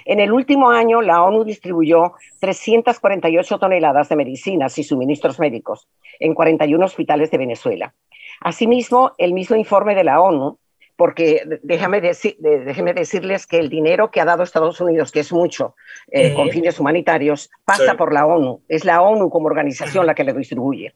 En 0.04 0.20
el 0.20 0.32
último 0.32 0.70
año, 0.70 1.00
la 1.00 1.22
ONU 1.22 1.44
distribuyó 1.44 2.12
348 2.40 3.58
toneladas 3.58 4.10
de 4.10 4.16
medicinas 4.16 4.78
y 4.78 4.84
suministros 4.84 5.40
médicos 5.40 5.88
en 6.18 6.34
41 6.34 6.84
hospitales 6.84 7.30
de 7.30 7.38
Venezuela. 7.38 7.94
Asimismo, 8.40 9.12
el 9.18 9.32
mismo 9.32 9.56
informe 9.56 9.94
de 9.94 10.04
la 10.04 10.20
ONU, 10.20 10.58
porque 11.00 11.60
déjame, 11.62 12.02
déjeme 12.02 12.92
decirles 12.92 13.46
que 13.46 13.56
el 13.56 13.70
dinero 13.70 14.10
que 14.10 14.20
ha 14.20 14.26
dado 14.26 14.42
Estados 14.42 14.82
Unidos, 14.82 15.10
que 15.10 15.20
es 15.20 15.32
mucho, 15.32 15.74
eh, 16.10 16.34
con 16.34 16.50
fines 16.50 16.78
humanitarios, 16.78 17.50
pasa 17.64 17.94
por 17.94 18.12
la 18.12 18.26
ONU. 18.26 18.60
Es 18.68 18.84
la 18.84 19.00
ONU 19.00 19.30
como 19.30 19.46
organización 19.46 20.04
la 20.04 20.14
que 20.14 20.24
le 20.24 20.34
distribuye. 20.34 20.92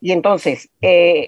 Y 0.00 0.12
entonces, 0.12 0.70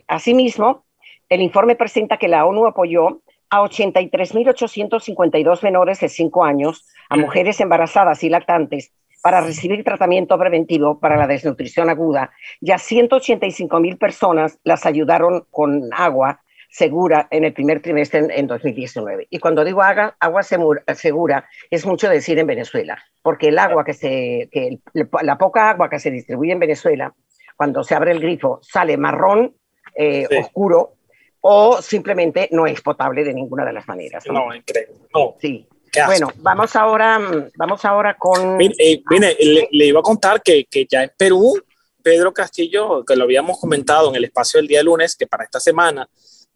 asimismo, 0.06 0.84
el 1.28 1.42
informe 1.42 1.74
presenta 1.74 2.18
que 2.18 2.28
la 2.28 2.46
ONU 2.46 2.68
apoyó 2.68 3.20
a 3.50 3.62
83.852 3.62 5.64
menores 5.64 5.98
de 5.98 6.08
5 6.08 6.44
años, 6.44 6.86
a 7.08 7.16
mujeres 7.16 7.58
embarazadas 7.58 8.22
y 8.22 8.28
lactantes, 8.28 8.92
para 9.24 9.40
recibir 9.40 9.82
tratamiento 9.82 10.38
preventivo 10.38 11.00
para 11.00 11.16
la 11.16 11.26
desnutrición 11.26 11.90
aguda. 11.90 12.30
Y 12.60 12.70
a 12.70 12.76
185.000 12.76 13.98
personas 13.98 14.60
las 14.62 14.86
ayudaron 14.86 15.46
con 15.50 15.92
agua 15.92 16.42
segura 16.70 17.26
en 17.30 17.44
el 17.44 17.52
primer 17.52 17.82
trimestre 17.82 18.26
en, 18.30 18.46
2019. 18.46 19.26
Y 19.28 19.38
cuando 19.38 19.64
digo 19.64 19.82
agua, 19.82 20.16
agua 20.20 20.42
segura, 20.42 21.48
es 21.68 21.84
mucho 21.84 22.08
decir 22.08 22.38
en 22.38 22.46
Venezuela, 22.46 23.02
porque 23.22 23.48
el 23.48 23.58
agua 23.58 23.84
que 23.84 23.92
se, 23.92 24.48
que 24.52 24.78
la 24.94 25.36
poca 25.36 25.70
agua 25.70 25.90
que 25.90 25.98
se 25.98 26.10
distribuye 26.10 26.52
en 26.52 26.60
Venezuela, 26.60 27.12
cuando 27.56 27.82
se 27.82 27.94
abre 27.94 28.12
el 28.12 28.20
grifo, 28.20 28.60
sale 28.62 28.96
marrón 28.96 29.54
eh, 29.96 30.28
oscuro 30.40 30.94
o 31.40 31.82
simplemente 31.82 32.48
no 32.52 32.66
es 32.66 32.80
potable 32.80 33.24
de 33.24 33.34
ninguna 33.34 33.64
de 33.64 33.72
las 33.72 33.88
maneras. 33.88 34.24
No, 34.26 34.54
increíble. 34.54 34.94
No. 35.12 35.36
Sí. 35.40 35.66
Bueno, 36.06 36.28
vamos 36.36 36.76
ahora, 36.76 37.18
vamos 37.56 37.84
ahora 37.84 38.16
con... 38.16 38.56
Mire, 38.56 38.74
eh, 38.78 39.68
le, 39.72 39.86
iba 39.86 39.98
a 39.98 40.02
contar 40.04 40.40
que, 40.40 40.66
que, 40.66 40.86
ya 40.88 41.02
en 41.02 41.10
Perú 41.16 41.60
Pedro 42.00 42.32
Castillo, 42.32 43.04
que 43.04 43.16
lo 43.16 43.24
habíamos 43.24 43.58
comentado 43.58 44.08
en 44.08 44.14
el 44.14 44.24
espacio 44.24 44.58
del 44.58 44.68
día 44.68 44.84
lunes, 44.84 45.16
que 45.16 45.26
para 45.26 45.44
esta 45.44 45.58
semana 45.58 46.08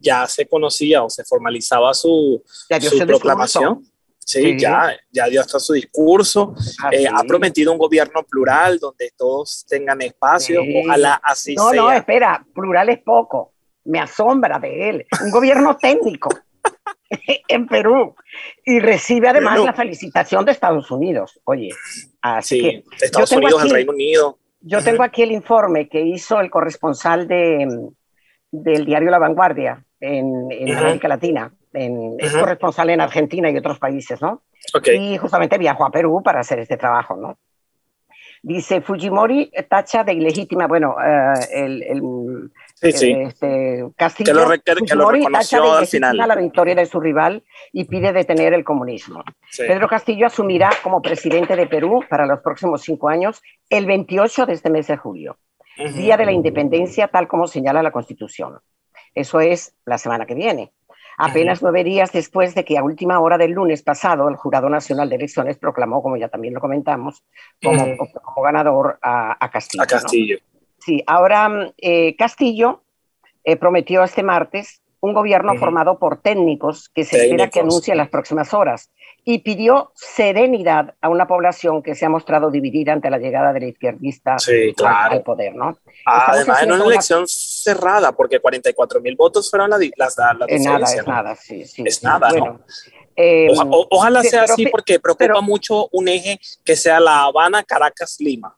ya 0.04 0.26
se 0.26 0.46
conocía 0.46 1.02
o 1.02 1.10
se 1.10 1.24
formalizaba 1.24 1.94
su, 1.94 2.42
su 2.44 2.98
proclamación. 3.06 3.82
Sí, 4.26 4.56
Ya, 4.58 4.96
ya 5.10 5.26
dio 5.26 5.40
hasta 5.40 5.58
su 5.58 5.74
discurso. 5.74 6.54
Eh, 6.90 7.06
ha 7.06 7.22
prometido 7.24 7.72
un 7.72 7.78
gobierno 7.78 8.22
plural 8.22 8.78
donde 8.78 9.12
todos 9.16 9.66
tengan 9.68 10.00
espacio. 10.00 10.62
Ojalá 10.82 11.20
así 11.22 11.54
sea. 11.54 11.64
No, 11.64 11.72
no, 11.72 11.92
espera, 11.92 12.44
plural 12.54 12.88
es 12.88 13.00
poco. 13.00 13.52
Me 13.84 14.00
asombra 14.00 14.58
de 14.58 14.88
él. 14.88 15.06
Un 15.22 15.30
gobierno 15.30 15.76
técnico 15.80 16.30
en 17.48 17.66
Perú. 17.66 18.14
Y 18.64 18.80
recibe 18.80 19.28
además 19.28 19.62
la 19.62 19.74
felicitación 19.74 20.44
de 20.44 20.52
Estados 20.52 20.90
Unidos. 20.90 21.40
Oye, 21.44 21.70
así 22.22 22.60
que. 22.60 22.84
Estados 23.04 23.32
Unidos, 23.32 23.62
el 23.64 23.70
Reino 23.70 23.92
Unido. 23.92 24.38
Yo 24.60 24.82
tengo 24.82 25.02
aquí 25.02 25.22
el 25.22 25.32
informe 25.32 25.90
que 25.90 26.00
hizo 26.00 26.40
el 26.40 26.50
corresponsal 26.50 27.28
de, 27.28 27.90
del 28.50 28.86
diario 28.86 29.10
La 29.10 29.18
Vanguardia 29.18 29.84
en, 30.04 30.76
América 30.76 31.08
Latina. 31.08 31.52
En, 31.72 32.16
Es 32.18 32.36
corresponsal 32.36 32.90
en 32.90 33.00
Argentina 33.00 33.50
y 33.50 33.56
otros 33.56 33.78
países, 33.78 34.20
¿no? 34.20 34.42
Y 34.92 35.16
justamente 35.18 35.58
viajó 35.58 35.84
a 35.84 35.90
Perú 35.90 36.22
para 36.22 36.40
hacer 36.40 36.58
este 36.58 36.76
trabajo, 36.76 37.16
¿no? 37.16 37.38
Dice 38.42 38.82
Fujimori 38.82 39.50
tacha 39.70 40.04
de 40.04 40.12
ilegítima, 40.12 40.66
bueno, 40.66 40.96
eh, 41.02 41.32
el, 41.52 41.82
el 41.82 42.50
Este, 42.82 43.86
Castillo, 43.96 44.26
que 44.26 44.74
lo, 44.74 44.84
que 44.86 44.94
lo 44.94 45.10
reconoció 45.10 45.72
al 45.72 45.86
final. 45.86 46.18
la 46.18 46.36
victoria 46.36 46.74
de 46.74 46.84
su 46.84 47.00
rival 47.00 47.42
y 47.72 47.84
pide 47.84 48.12
detener 48.12 48.52
el 48.52 48.62
comunismo. 48.62 49.24
Pedro 49.56 49.88
Castillo 49.88 50.26
asumirá 50.26 50.68
como 50.82 51.00
presidente 51.00 51.56
de 51.56 51.66
Perú 51.66 52.04
para 52.10 52.26
los 52.26 52.40
próximos 52.40 52.82
cinco 52.82 53.08
años 53.08 53.40
el 53.70 53.86
28 53.86 54.44
de 54.44 54.52
este 54.52 54.68
mes 54.68 54.88
de 54.88 54.98
julio, 54.98 55.38
día 55.94 56.18
de 56.18 56.26
la 56.26 56.32
independencia 56.32 57.08
tal 57.08 57.26
como 57.26 57.46
señala 57.46 57.82
la 57.82 57.92
Constitución. 57.92 58.58
Eso 59.14 59.40
es 59.40 59.74
la 59.84 59.98
semana 59.98 60.26
que 60.26 60.34
viene. 60.34 60.72
Apenas 61.16 61.62
nueve 61.62 61.84
días 61.84 62.10
después 62.12 62.54
de 62.54 62.64
que 62.64 62.76
a 62.76 62.82
última 62.82 63.20
hora 63.20 63.38
del 63.38 63.52
lunes 63.52 63.82
pasado 63.82 64.28
el 64.28 64.36
Jurado 64.36 64.68
Nacional 64.68 65.08
de 65.08 65.16
Elecciones 65.16 65.58
proclamó, 65.58 66.02
como 66.02 66.16
ya 66.16 66.28
también 66.28 66.54
lo 66.54 66.60
comentamos, 66.60 67.22
como, 67.62 68.42
ganador 68.42 68.98
a, 69.00 69.48
Castillo. 69.52 69.84
A 69.84 69.86
Castillo. 69.86 70.38
Sí, 70.78 71.02
ahora 71.06 71.72
eh, 71.78 72.16
Castillo 72.16 72.82
eh, 73.44 73.56
prometió 73.56 74.02
este 74.02 74.22
martes 74.22 74.82
un 75.04 75.12
gobierno 75.12 75.54
formado 75.56 75.98
por 75.98 76.22
técnicos 76.22 76.88
que 76.88 77.04
se 77.04 77.24
espera 77.24 77.50
que 77.50 77.60
anuncie 77.60 77.92
en 77.92 77.98
las 77.98 78.08
próximas 78.08 78.54
horas 78.54 78.90
y 79.22 79.40
pidió 79.40 79.92
serenidad 79.94 80.94
a 81.02 81.10
una 81.10 81.26
población 81.26 81.82
que 81.82 81.94
se 81.94 82.06
ha 82.06 82.08
mostrado 82.08 82.50
dividida 82.50 82.94
ante 82.94 83.10
la 83.10 83.18
llegada 83.18 83.52
de 83.52 83.60
la 83.60 83.66
izquierdista 83.66 84.36
al 84.82 85.22
poder, 85.22 85.54
¿no? 85.54 85.76
Además, 86.06 86.62
en 86.62 86.72
una 86.72 86.84
elección 86.84 87.26
cerrada, 87.64 88.12
porque 88.12 88.38
44 88.38 89.00
mil 89.00 89.16
votos 89.16 89.50
fueron 89.50 89.70
las 89.70 89.80
la, 89.80 90.46
Es 90.46 90.64
nada, 90.64 90.84
es 90.84 91.06
nada, 91.06 91.34
sí, 91.36 91.64
sí. 91.64 91.82
Es 91.84 92.02
nada, 92.02 92.30
¿no? 92.30 92.60
Em, 93.16 93.50
ojalá 93.90 94.22
sea 94.22 94.42
así 94.42 94.66
porque 94.66 95.00
preocupa 95.00 95.40
mucho 95.40 95.88
un 95.92 96.08
eje 96.08 96.38
que 96.64 96.76
sea 96.76 97.00
La 97.00 97.24
Habana, 97.24 97.62
Caracas, 97.62 98.16
Lima. 98.20 98.56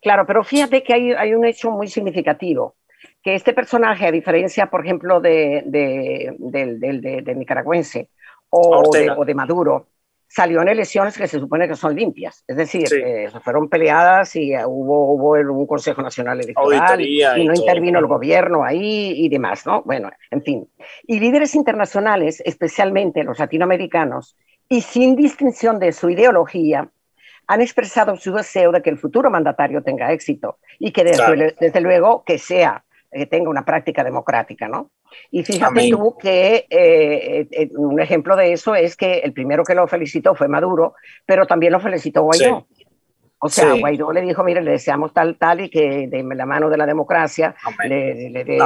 Claro, 0.00 0.24
pero 0.26 0.44
fíjate 0.44 0.82
que 0.82 0.94
hay, 0.94 1.12
hay 1.12 1.34
un 1.34 1.44
hecho 1.44 1.70
muy 1.70 1.88
significativo, 1.88 2.76
que 3.22 3.34
este 3.34 3.52
personaje, 3.52 4.06
a 4.06 4.12
diferencia, 4.12 4.66
por 4.66 4.84
ejemplo, 4.84 5.20
de, 5.20 5.62
de, 5.66 6.34
de, 6.38 7.34
nicaragüense 7.34 8.10
o 8.50 9.24
de 9.24 9.34
Maduro, 9.34 9.88
salió 10.28 10.60
en 10.60 10.68
elecciones 10.68 11.16
que 11.16 11.26
se 11.26 11.40
supone 11.40 11.66
que 11.66 11.74
son 11.74 11.96
limpias, 11.96 12.44
es 12.46 12.56
decir, 12.56 12.86
eh, 12.92 13.28
fueron 13.42 13.68
peleadas 13.68 14.36
y 14.36 14.52
eh, 14.52 14.64
hubo, 14.64 15.14
hubo 15.14 15.30
un 15.32 15.66
Consejo 15.66 16.02
Nacional 16.02 16.40
Electoral 16.40 17.00
y, 17.00 17.22
no 17.46 17.54
intervino 17.54 17.98
el 17.98 18.06
gobierno 18.06 18.62
ahí 18.62 19.14
y 19.16 19.28
demás, 19.30 19.66
¿no? 19.66 19.82
Bueno, 19.82 20.10
en 20.30 20.42
fin. 20.42 20.68
Y 21.06 21.18
líderes 21.18 21.54
internacionales, 21.54 22.42
especialmente 22.44 23.24
los 23.24 23.38
latinoamericanos, 23.38 24.36
y 24.68 24.82
sin 24.82 25.16
distinción 25.16 25.78
de 25.78 25.92
su 25.92 26.10
ideología, 26.10 26.90
han 27.46 27.62
expresado 27.62 28.14
su 28.16 28.34
deseo 28.34 28.70
de 28.70 28.82
que 28.82 28.90
el 28.90 28.98
futuro 28.98 29.30
mandatario 29.30 29.82
tenga 29.82 30.12
éxito 30.12 30.58
y 30.78 30.92
que 30.92 31.04
desde, 31.04 31.56
desde 31.58 31.80
luego 31.80 32.22
que 32.24 32.36
sea, 32.36 32.84
que 33.10 33.24
tenga 33.24 33.48
una 33.48 33.64
práctica 33.64 34.04
democrática, 34.04 34.68
¿no? 34.68 34.90
Y 35.30 35.44
fíjate 35.44 35.90
tú 35.90 36.16
que 36.18 36.66
eh, 36.70 37.46
eh, 37.50 37.70
un 37.76 38.00
ejemplo 38.00 38.36
de 38.36 38.52
eso 38.52 38.74
es 38.74 38.96
que 38.96 39.18
el 39.18 39.32
primero 39.32 39.64
que 39.64 39.74
lo 39.74 39.86
felicitó 39.86 40.34
fue 40.34 40.48
Maduro, 40.48 40.94
pero 41.26 41.46
también 41.46 41.72
lo 41.72 41.80
felicitó 41.80 42.22
Guaidó. 42.22 42.66
O 43.40 43.48
sea, 43.48 43.74
Guaidó 43.74 44.12
le 44.12 44.22
dijo, 44.22 44.42
mire, 44.42 44.60
le 44.62 44.72
deseamos 44.72 45.12
tal, 45.12 45.36
tal, 45.36 45.60
y 45.60 45.70
que 45.70 46.08
de 46.08 46.22
la 46.34 46.44
mano 46.44 46.68
de 46.68 46.76
la 46.76 46.86
democracia 46.86 47.54
le, 47.86 48.30
le 48.30 48.44
dé 48.44 48.58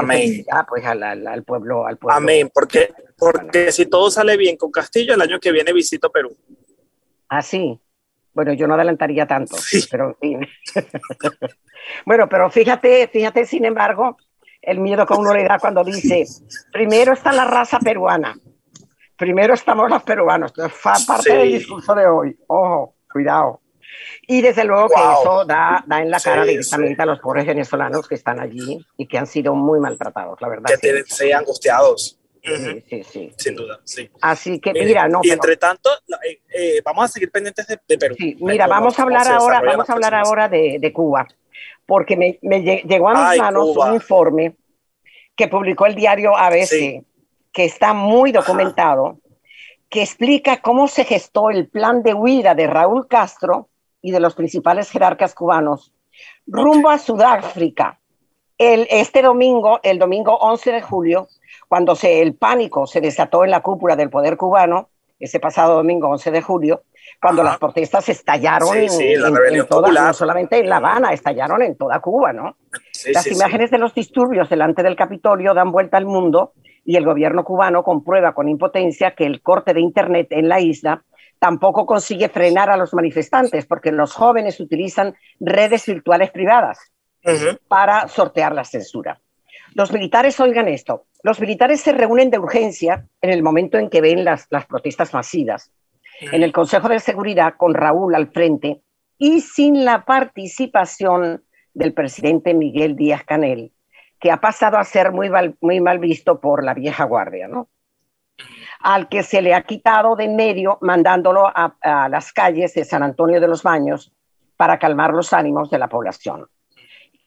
pues, 0.66 0.86
al, 0.86 1.02
al, 1.02 1.42
pueblo, 1.42 1.86
al 1.86 1.98
pueblo. 1.98 2.16
Amén, 2.16 2.50
porque, 2.52 2.90
porque 3.18 3.70
si 3.70 3.86
todo 3.86 4.10
sale 4.10 4.36
bien 4.38 4.56
con 4.56 4.70
Castillo, 4.70 5.14
el 5.14 5.20
año 5.20 5.38
que 5.38 5.52
viene 5.52 5.74
visito 5.74 6.10
Perú. 6.10 6.34
Ah, 7.28 7.42
sí. 7.42 7.78
Bueno, 8.32 8.54
yo 8.54 8.66
no 8.66 8.74
adelantaría 8.74 9.26
tanto, 9.26 9.56
pero 9.90 10.16
en 10.20 10.40
fin. 10.40 10.48
bueno, 12.06 12.28
pero 12.28 12.50
fíjate, 12.50 13.08
fíjate, 13.08 13.44
sin 13.44 13.66
embargo, 13.66 14.16
el 14.62 14.78
miedo 14.78 15.04
que 15.04 15.14
uno 15.14 15.34
le 15.34 15.44
da 15.44 15.58
cuando 15.58 15.82
dice, 15.82 16.24
primero 16.72 17.12
está 17.12 17.32
la 17.32 17.44
raza 17.44 17.80
peruana, 17.80 18.38
primero 19.16 19.54
estamos 19.54 19.90
los 19.90 20.02
peruanos. 20.04 20.52
Entonces, 20.56 20.80
parte 21.06 21.36
del 21.36 21.52
discurso 21.52 21.94
de 21.94 22.06
hoy. 22.06 22.36
Ojo, 22.46 22.94
cuidado. 23.12 23.60
Y 24.26 24.40
desde 24.40 24.64
luego 24.64 24.88
que 24.88 24.94
eso 24.94 25.44
da, 25.44 25.84
da, 25.86 26.00
en 26.00 26.10
la 26.10 26.20
cara 26.20 26.44
directamente 26.44 27.02
a 27.02 27.06
los 27.06 27.18
pobres 27.18 27.44
venezolanos 27.44 28.08
que 28.08 28.14
están 28.14 28.40
allí 28.40 28.84
y 28.96 29.06
que 29.06 29.18
han 29.18 29.26
sido 29.26 29.54
muy 29.54 29.80
maltratados, 29.80 30.40
la 30.40 30.48
verdad. 30.48 30.70
Que 30.80 31.04
se 31.06 31.34
angustiados. 31.34 32.18
Sí, 32.42 32.84
sí, 32.88 33.02
sí. 33.04 33.32
Sin 33.36 33.54
duda, 33.54 33.80
sí. 33.84 34.10
Así 34.20 34.58
que 34.58 34.72
mira, 34.72 35.06
no. 35.06 35.20
Y 35.22 35.30
entre 35.30 35.56
tanto, 35.56 35.90
eh, 36.24 36.40
eh, 36.52 36.82
vamos 36.84 37.04
a 37.04 37.08
seguir 37.08 37.30
pendientes 37.30 37.66
de, 37.66 37.98
Perú. 37.98 38.16
Sí, 38.18 38.36
mira, 38.40 38.66
vamos 38.66 38.98
a 38.98 39.02
hablar 39.02 39.28
ahora, 39.28 39.60
vamos 39.60 39.88
a 39.88 39.92
hablar 39.92 40.14
ahora 40.14 40.48
de, 40.48 40.78
de 40.80 40.92
Cuba 40.92 41.28
porque 41.86 42.16
me, 42.16 42.60
llegó 42.62 43.08
a 43.08 43.30
mis 43.30 43.40
manos 43.40 43.76
un 43.76 43.94
informe 43.94 44.56
que 45.36 45.48
publicó 45.48 45.86
el 45.86 45.94
diario 45.94 46.36
ABC, 46.36 47.04
que 47.52 47.64
está 47.64 47.92
muy 47.94 48.32
documentado, 48.32 49.18
que 49.88 50.02
explica 50.02 50.62
cómo 50.62 50.88
se 50.88 51.04
gestó 51.04 51.50
el 51.50 51.68
plan 51.68 52.02
de 52.02 52.14
huida 52.14 52.54
de 52.54 52.66
Raúl 52.66 53.08
Castro 53.08 53.68
y 54.00 54.10
de 54.10 54.20
los 54.20 54.34
principales 54.34 54.90
jerarcas 54.90 55.34
cubanos 55.34 55.92
rumbo 56.46 56.90
a 56.90 56.98
Sudáfrica. 56.98 57.98
El, 58.58 58.86
este 58.90 59.22
domingo, 59.22 59.80
el 59.82 59.98
domingo 59.98 60.36
11 60.36 60.72
de 60.72 60.82
julio, 60.82 61.28
cuando 61.68 61.96
se, 61.96 62.20
el 62.20 62.34
pánico 62.34 62.86
se 62.86 63.00
desató 63.00 63.44
en 63.44 63.50
la 63.50 63.60
cúpula 63.60 63.96
del 63.96 64.10
poder 64.10 64.36
cubano, 64.36 64.88
ese 65.18 65.40
pasado 65.40 65.76
domingo 65.76 66.08
11 66.08 66.30
de 66.30 66.42
julio, 66.42 66.82
cuando 67.22 67.44
las 67.44 67.56
protestas 67.56 68.08
estallaron 68.08 68.76
en, 68.76 69.66
toda, 69.68 69.92
no 69.92 70.12
solamente 70.12 70.58
en 70.58 70.68
La 70.68 70.78
Habana, 70.78 71.12
estallaron 71.12 71.62
en 71.62 71.76
toda 71.76 72.00
Cuba, 72.00 72.32
¿no? 72.32 72.56
las 73.12 73.26
imágenes 73.28 73.70
de 73.70 73.78
los 73.78 73.94
disturbios 73.94 74.50
delante 74.50 74.82
del 74.82 74.96
Capitolio 74.96 75.54
dan 75.54 75.70
vuelta 75.70 75.98
al 75.98 76.04
mundo 76.04 76.52
y 76.84 76.96
el 76.96 77.04
gobierno 77.04 77.44
cubano 77.44 77.84
comprueba 77.84 78.34
con 78.34 78.48
impotencia 78.48 79.14
que 79.14 79.24
el 79.24 79.40
corte 79.40 79.72
de 79.72 79.80
Internet 79.80 80.26
en 80.30 80.48
la 80.48 80.58
isla 80.58 81.04
tampoco 81.38 81.86
consigue 81.86 82.28
frenar 82.28 82.70
a 82.70 82.76
los 82.76 82.92
manifestantes, 82.92 83.66
porque 83.66 83.92
los 83.92 84.12
jóvenes 84.12 84.58
utilizan 84.58 85.14
redes 85.38 85.86
virtuales 85.86 86.32
privadas 86.32 86.92
para 87.68 88.08
sortear 88.08 88.52
la 88.52 88.64
censura. 88.64 89.20
Los 89.74 89.92
militares, 89.92 90.40
oigan 90.40 90.66
esto, 90.66 91.04
los 91.22 91.40
militares 91.40 91.80
se 91.80 91.92
reúnen 91.92 92.30
de 92.30 92.40
urgencia 92.40 93.06
en 93.20 93.30
el 93.30 93.44
momento 93.44 93.78
en 93.78 93.90
que 93.90 94.00
ven 94.00 94.24
las, 94.24 94.48
las 94.50 94.66
protestas 94.66 95.14
masivas 95.14 95.70
en 96.20 96.42
el 96.42 96.52
Consejo 96.52 96.88
de 96.88 97.00
Seguridad 97.00 97.54
con 97.56 97.74
Raúl 97.74 98.14
al 98.14 98.30
frente 98.30 98.82
y 99.18 99.40
sin 99.40 99.84
la 99.84 100.04
participación 100.04 101.44
del 101.74 101.92
presidente 101.94 102.54
Miguel 102.54 102.96
Díaz 102.96 103.24
Canel, 103.24 103.72
que 104.20 104.30
ha 104.30 104.40
pasado 104.40 104.78
a 104.78 104.84
ser 104.84 105.12
muy 105.12 105.30
mal, 105.30 105.56
muy 105.60 105.80
mal 105.80 105.98
visto 105.98 106.40
por 106.40 106.64
la 106.64 106.74
vieja 106.74 107.04
guardia, 107.04 107.48
¿no? 107.48 107.68
Al 108.80 109.08
que 109.08 109.22
se 109.22 109.42
le 109.42 109.54
ha 109.54 109.62
quitado 109.62 110.16
de 110.16 110.28
medio 110.28 110.78
mandándolo 110.80 111.46
a, 111.46 112.08
las 112.08 112.32
calles 112.32 112.74
de 112.74 112.84
San 112.84 113.02
Antonio 113.02 113.40
de 113.40 113.48
los 113.48 113.62
Baños 113.62 114.12
para 114.56 114.78
calmar 114.78 115.12
los 115.12 115.32
ánimos 115.32 115.70
de 115.70 115.78
la 115.78 115.88
población. 115.88 116.46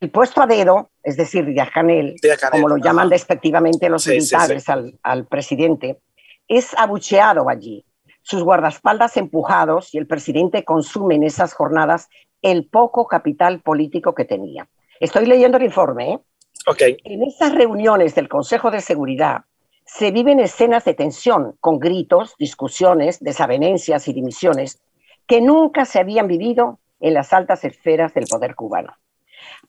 El 0.01 0.11
puesto 0.11 0.41
a 0.41 0.47
dedo, 0.47 0.91
es 1.01 1.15
decir, 1.15 1.45
Díaz 1.45 1.69
Canel, 1.73 2.15
como 2.51 2.67
lo 2.67 2.77
llaman 2.77 3.07
despectivamente 3.07 3.89
los 3.89 4.05
militares 4.05 4.67
Al, 4.67 4.99
al 5.01 5.25
presidente, 5.27 6.01
es 6.47 6.77
abucheado 6.77 7.49
allí 7.49 7.85
sus 8.25 8.43
guardaespaldas 8.43 9.17
empujados 9.17 9.93
y 9.93 9.99
el 9.99 10.07
presidente 10.07 10.63
consume 10.63 11.13
en 11.13 11.23
esas 11.23 11.53
jornadas 11.53 12.09
el 12.41 12.67
poco 12.67 13.05
capital 13.05 13.61
político 13.61 14.15
que 14.15 14.25
tenía. 14.25 14.67
Estoy 14.99 15.27
leyendo 15.27 15.57
el 15.57 15.63
informe. 15.63 16.13
¿eh? 16.13 16.19
Okay. 16.65 16.97
En 17.03 17.21
esas 17.21 17.53
reuniones 17.53 18.15
del 18.15 18.27
Consejo 18.27 18.71
de 18.71 18.81
Seguridad 18.81 19.45
se 19.85 20.09
viven 20.09 20.39
escenas 20.39 20.83
de 20.85 20.95
tensión 20.95 21.55
con 21.59 21.77
gritos, 21.77 22.33
discusiones, 22.39 23.19
desavenencias 23.19 24.07
y 24.07 24.13
dimisiones 24.13 24.81
que 25.27 25.39
nunca 25.39 25.85
se 25.85 25.99
habían 25.99 26.27
vivido 26.27 26.79
en 26.99 27.13
las 27.13 27.31
altas 27.31 27.63
esferas 27.63 28.15
del 28.15 28.25
poder 28.25 28.55
cubano. 28.55 28.93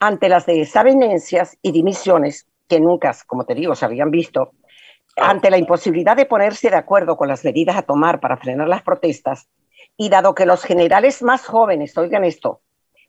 ante 0.00 0.30
las 0.30 0.46
desavenencias 0.46 1.58
y 1.60 1.72
dimisiones 1.72 2.46
que 2.68 2.80
nunca, 2.80 3.14
como 3.26 3.44
te 3.44 3.54
digo, 3.54 3.74
se 3.74 3.84
habían 3.84 4.10
visto, 4.10 4.52
ante 5.16 5.50
la 5.50 5.58
imposibilidad 5.58 6.16
de 6.16 6.26
ponerse 6.26 6.70
de 6.70 6.76
acuerdo 6.76 7.16
con 7.16 7.28
las 7.28 7.44
medidas 7.44 7.76
a 7.76 7.82
tomar 7.82 8.20
para 8.20 8.36
frenar 8.36 8.68
las 8.68 8.82
protestas, 8.82 9.48
y 9.96 10.10
dado 10.10 10.34
que 10.34 10.46
los 10.46 10.62
generales 10.62 11.22
más 11.22 11.46
jóvenes, 11.46 11.96
oigan 11.96 12.24
esto, 12.24 12.60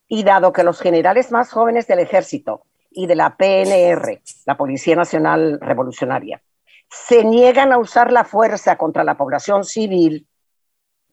y 0.08 0.24
dado 0.24 0.54
que 0.54 0.64
los 0.64 0.80
generales 0.80 1.32
más 1.32 1.52
jóvenes 1.52 1.88
del 1.88 2.00
ejército 2.00 2.64
y 2.90 3.08
de 3.08 3.16
la 3.16 3.36
PNR, 3.36 4.22
la 4.46 4.58
Policía 4.58 4.96
Nacional 4.96 5.60
Revolucionaria, 5.60 6.42
se 6.90 7.26
niegan 7.26 7.74
a 7.74 7.78
usar 7.78 8.14
la 8.14 8.24
fuerza 8.24 8.78
contra 8.78 9.04
la 9.04 9.18
población 9.18 9.66
civil, 9.66 10.26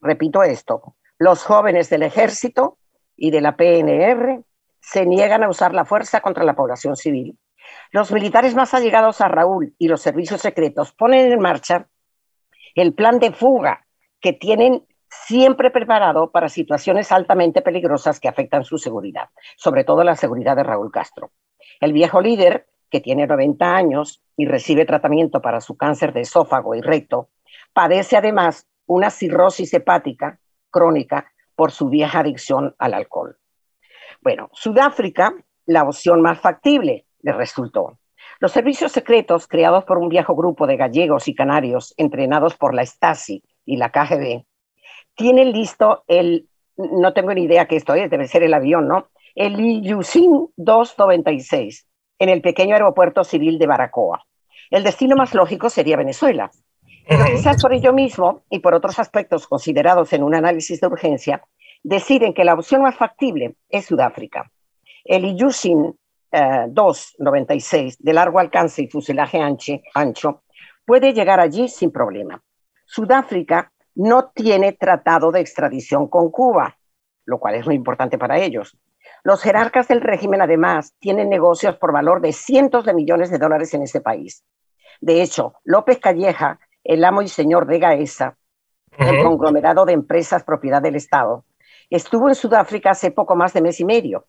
repito 0.01 0.45
esto, 0.45 0.95
los 1.19 1.43
jóvenes 1.43 1.91
del 1.91 2.05
ejército 2.05 2.79
y 3.17 3.31
de 3.33 3.41
la 3.41 3.57
PNR 3.57 4.45
se 4.81 5.07
niegan 5.07 5.43
a 5.43 5.49
usar 5.49 5.75
la 5.75 5.85
fuerza 5.85 6.21
contra 6.21 6.45
la 6.45 6.55
población 6.55 6.97
civil. 6.97 7.39
Los 7.95 8.11
militares 8.11 8.57
más 8.57 8.75
allegados 8.75 9.21
a 9.21 9.29
Raúl 9.29 9.77
y 9.79 9.87
los 9.87 10.03
servicios 10.03 10.41
secretos 10.41 10.91
ponen 10.91 11.31
en 11.31 11.39
marcha 11.39 11.87
el 12.75 12.93
plan 12.93 13.21
de 13.21 13.31
fuga 13.31 13.87
que 14.21 14.33
tienen 14.33 14.85
siempre 15.09 15.71
preparado 15.71 16.33
para 16.33 16.49
situaciones 16.49 17.13
altamente 17.13 17.63
peligrosas 17.63 18.19
que 18.19 18.27
afectan 18.27 18.65
su 18.65 18.79
seguridad, 18.79 19.29
sobre 19.57 19.85
todo 19.85 20.03
la 20.03 20.17
seguridad 20.17 20.57
de 20.57 20.65
Raúl 20.65 20.91
Castro. 20.91 21.31
El 21.79 21.93
viejo 21.93 22.21
líder, 22.21 22.67
que 22.91 22.99
tiene 22.99 23.29
90 23.29 23.77
años 23.77 24.25
y 24.37 24.47
recibe 24.47 24.87
tratamiento 24.87 25.41
para 25.41 25.61
su 25.61 25.77
cáncer 25.77 26.13
de 26.13 26.23
esófago 26.23 26.75
y 26.75 26.81
recto, 26.81 27.29
padece 27.73 28.17
además 28.17 28.67
una 28.87 29.11
cirrosis 29.11 29.73
hepática 29.73 30.41
crónica 30.69 31.31
por 31.55 31.71
su 31.71 31.91
vieja 31.91 32.19
adicción 32.19 32.75
al 32.77 32.95
alcohol. 32.95 33.39
Bueno, 34.21 34.51
Sudáfrica, 34.53 35.33
la 35.67 35.85
opción 35.85 36.23
más 36.23 36.41
factible, 36.41 37.07
le 37.25 37.33
resultó. 37.33 37.99
Los 38.39 38.53
servicios 38.53 38.93
secretos, 38.93 39.49
creados 39.49 39.85
por 39.85 39.99
un 39.99 40.09
viejo 40.09 40.37
grupo 40.37 40.67
de 40.67 40.77
gallegos 40.77 41.27
y 41.27 41.35
canarios 41.35 41.95
entrenados 41.97 42.57
por 42.57 42.75
la 42.75 42.85
Stasi 42.85 43.43
y 43.65 43.77
la 43.77 43.91
KGB, 43.91 44.45
tienen 45.15 45.53
listo 45.53 46.05
el, 46.07 46.49
no 46.77 47.13
tengo 47.15 47.33
ni 47.33 47.45
idea 47.45 47.67
qué 47.67 47.77
esto 47.77 47.95
es, 47.95 48.11
debe 48.11 48.29
ser 48.29 48.43
el 48.43 48.55
avión, 48.55 48.87
¿no? 48.87 49.09
El 49.35 49.59
Ilyushin 49.59 50.49
296 50.57 51.87
en 52.19 52.29
el 52.29 52.43
pequeño 52.43 52.75
aeropuerto 52.75 53.25
civil 53.25 53.59
de 53.59 53.67
Baracoa. 53.67 54.27
El 54.71 54.85
destino 54.85 55.17
más 55.17 55.35
lógico 55.35 55.71
sería 55.71 55.97
Venezuela. 55.97 56.51
Pero 57.09 57.25
quizás 57.25 57.61
por 57.61 57.73
ello 57.73 57.93
mismo 57.93 58.43
y 58.51 58.61
por 58.61 58.75
otros 58.75 58.99
aspectos 58.99 59.47
considerados 59.47 60.13
en 60.13 60.23
un 60.23 60.35
análisis 60.35 60.81
de 60.81 60.87
urgencia, 60.87 61.43
deciden 61.83 62.33
que 62.35 62.45
la 62.45 62.55
opción 62.55 62.83
más 62.83 62.97
factible 62.97 63.57
es 63.69 63.87
Sudáfrica. 63.87 64.51
El 65.05 65.25
Ilyushin 65.25 65.99
296 66.69 67.99
de 67.99 68.13
largo 68.13 68.39
alcance 68.39 68.83
y 68.83 68.89
fuselaje 68.89 69.41
ancho 69.95 70.43
puede 70.85 71.13
llegar 71.13 71.41
allí 71.41 71.69
sin 71.69 71.91
problema. 71.91 72.43
Sudáfrica 72.85 73.73
no 73.95 74.31
tiene 74.35 74.73
tratado 74.73 75.31
de 75.31 75.41
extradición 75.41 76.09
con 76.09 76.31
Cuba, 76.31 76.77
lo 77.25 77.39
cual 77.39 77.55
es 77.55 77.67
muy 77.67 77.75
importante 77.75 78.19
para 78.19 78.39
ellos. 78.39 78.77
Los 79.23 79.43
jerarcas 79.43 79.89
del 79.89 80.01
régimen, 80.01 80.43
además, 80.43 80.95
tienen 80.99 81.29
negocios 81.29 81.77
por 81.77 81.93
valor 81.93 82.21
de 82.21 82.33
cientos 82.33 82.85
de 82.85 82.95
millones 82.95 83.31
de 83.31 83.39
dólares 83.39 83.73
en 83.75 83.83
ese 83.83 84.01
país. 84.01 84.45
De 85.01 85.23
hecho, 85.23 85.55
López 85.65 85.99
Calleja, 85.99 86.59
el 86.83 87.05
amo 87.05 87.23
y 87.23 87.29
señor 87.29 87.67
de 87.67 87.79
Gaesa, 87.79 88.37
el 88.99 89.23
conglomerado 89.23 89.85
de 89.87 89.93
empresas 89.93 90.45
propiedad 90.45 90.83
del 90.83 90.97
Estado, 90.97 91.45
estuvo 91.91 92.29
en 92.29 92.35
Sudáfrica 92.35 92.91
hace 92.91 93.11
poco 93.11 93.35
más 93.35 93.53
de 93.53 93.63
mes 93.63 93.81
y 93.81 93.85
medio. 93.85 94.27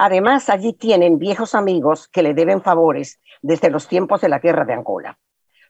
Además, 0.00 0.48
allí 0.48 0.74
tienen 0.74 1.18
viejos 1.18 1.56
amigos 1.56 2.06
que 2.06 2.22
le 2.22 2.32
deben 2.32 2.62
favores 2.62 3.20
desde 3.42 3.68
los 3.68 3.88
tiempos 3.88 4.20
de 4.20 4.28
la 4.28 4.38
guerra 4.38 4.64
de 4.64 4.72
Angola. 4.72 5.18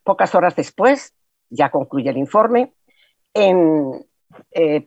Pocas 0.05 0.35
horas 0.35 0.55
después, 0.55 1.15
ya 1.49 1.71
concluye 1.71 2.11
el 2.11 2.19
informe, 2.19 2.75
en, 3.33 4.07
eh, 4.51 4.85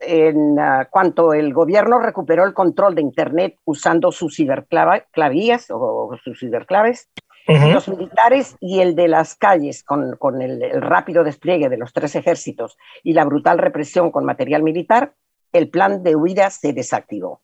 en 0.00 0.58
uh, 0.58 0.86
cuanto 0.88 1.34
el 1.34 1.52
gobierno 1.52 1.98
recuperó 1.98 2.46
el 2.46 2.54
control 2.54 2.94
de 2.94 3.02
Internet 3.02 3.56
usando 3.66 4.10
sus 4.10 4.34
ciberclavías 4.34 5.66
o 5.70 6.16
sus 6.24 6.40
ciberclaves, 6.40 7.10
los 7.46 7.88
militares 7.88 8.56
y 8.58 8.80
el 8.80 8.94
de 8.94 9.08
las 9.08 9.34
calles 9.34 9.84
con, 9.84 10.16
con 10.16 10.40
el, 10.40 10.62
el, 10.62 10.80
rápido 10.80 11.24
despliegue 11.24 11.68
de 11.68 11.76
los 11.76 11.92
tres 11.92 12.14
ejércitos 12.16 12.78
y 13.02 13.12
la 13.12 13.26
brutal 13.26 13.58
represión 13.58 14.10
con 14.10 14.24
material 14.24 14.62
militar, 14.62 15.12
el 15.52 15.68
plan 15.68 16.02
de 16.02 16.16
huida 16.16 16.48
se 16.48 16.72
desactivó. 16.72 17.42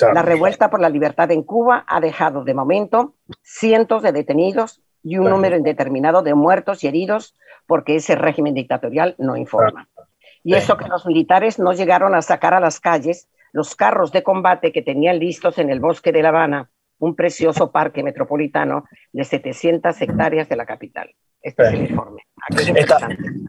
La 0.00 0.22
revuelta 0.22 0.70
por 0.70 0.80
la 0.80 0.90
libertad 0.90 1.30
en 1.30 1.42
Cuba 1.42 1.84
ha 1.86 2.00
dejado 2.00 2.44
de 2.44 2.54
momento 2.54 3.14
cientos 3.42 4.02
de 4.02 4.12
detenidos 4.12 4.82
y 5.02 5.18
un 5.18 5.30
número 5.30 5.56
indeterminado 5.56 6.22
de 6.22 6.34
muertos 6.34 6.84
y 6.84 6.88
heridos 6.88 7.34
porque 7.66 7.96
ese 7.96 8.14
régimen 8.14 8.54
dictatorial 8.54 9.14
no 9.18 9.36
informa. 9.36 9.88
Y 10.44 10.54
eso 10.54 10.76
que 10.76 10.88
los 10.88 11.06
militares 11.06 11.58
no 11.58 11.72
llegaron 11.72 12.14
a 12.14 12.22
sacar 12.22 12.54
a 12.54 12.60
las 12.60 12.78
calles 12.80 13.28
los 13.52 13.74
carros 13.74 14.12
de 14.12 14.22
combate 14.22 14.70
que 14.70 14.82
tenían 14.82 15.18
listos 15.18 15.58
en 15.58 15.70
el 15.70 15.80
bosque 15.80 16.12
de 16.12 16.22
La 16.22 16.28
Habana, 16.28 16.70
un 16.98 17.14
precioso 17.14 17.70
parque 17.70 18.02
metropolitano 18.02 18.84
de 19.12 19.24
700 19.24 20.00
hectáreas 20.00 20.48
de 20.48 20.56
la 20.56 20.66
capital. 20.66 21.14
Este 21.46 21.62
es 21.62 21.72
el 21.74 21.90
informe. 21.90 22.22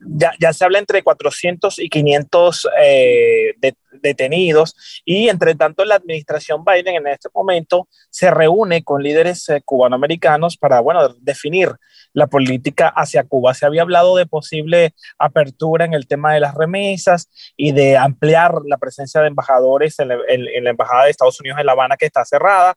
ya, 0.05 0.31
ya, 0.39 0.53
se 0.53 0.65
habla 0.65 0.77
entre 0.77 1.01
400 1.01 1.79
y 1.79 1.89
500 1.89 2.67
eh, 2.79 3.53
de, 3.57 3.75
detenidos 4.01 5.01
y 5.03 5.29
entre 5.29 5.55
tanto 5.55 5.83
la 5.83 5.95
administración 5.95 6.63
Biden 6.63 6.95
en 6.95 7.07
este 7.07 7.29
momento 7.33 7.88
se 8.12 8.29
reúne 8.29 8.83
con 8.83 9.01
líderes 9.01 9.49
eh, 9.49 9.62
cubanoamericanos 9.65 10.57
para, 10.57 10.79
bueno, 10.79 11.10
definir 11.21 11.71
la 12.13 12.27
política 12.27 12.88
hacia 12.88 13.23
Cuba. 13.23 13.55
Se 13.55 13.65
había 13.65 13.81
hablado 13.81 14.15
de 14.15 14.27
posible 14.27 14.93
apertura 15.17 15.86
en 15.86 15.93
el 15.93 16.07
tema 16.07 16.33
de 16.33 16.39
las 16.39 16.53
remesas 16.53 17.29
y 17.55 17.71
de 17.71 17.97
ampliar 17.97 18.53
la 18.67 18.77
presencia 18.77 19.21
de 19.21 19.27
embajadores 19.27 19.97
en 19.99 20.10
la, 20.10 20.17
en 20.27 20.63
la 20.63 20.69
Embajada 20.69 21.05
de 21.05 21.12
Estados 21.12 21.39
Unidos 21.39 21.60
en 21.60 21.65
La 21.65 21.71
Habana 21.71 21.97
que 21.97 22.05
está 22.05 22.23
cerrada 22.25 22.75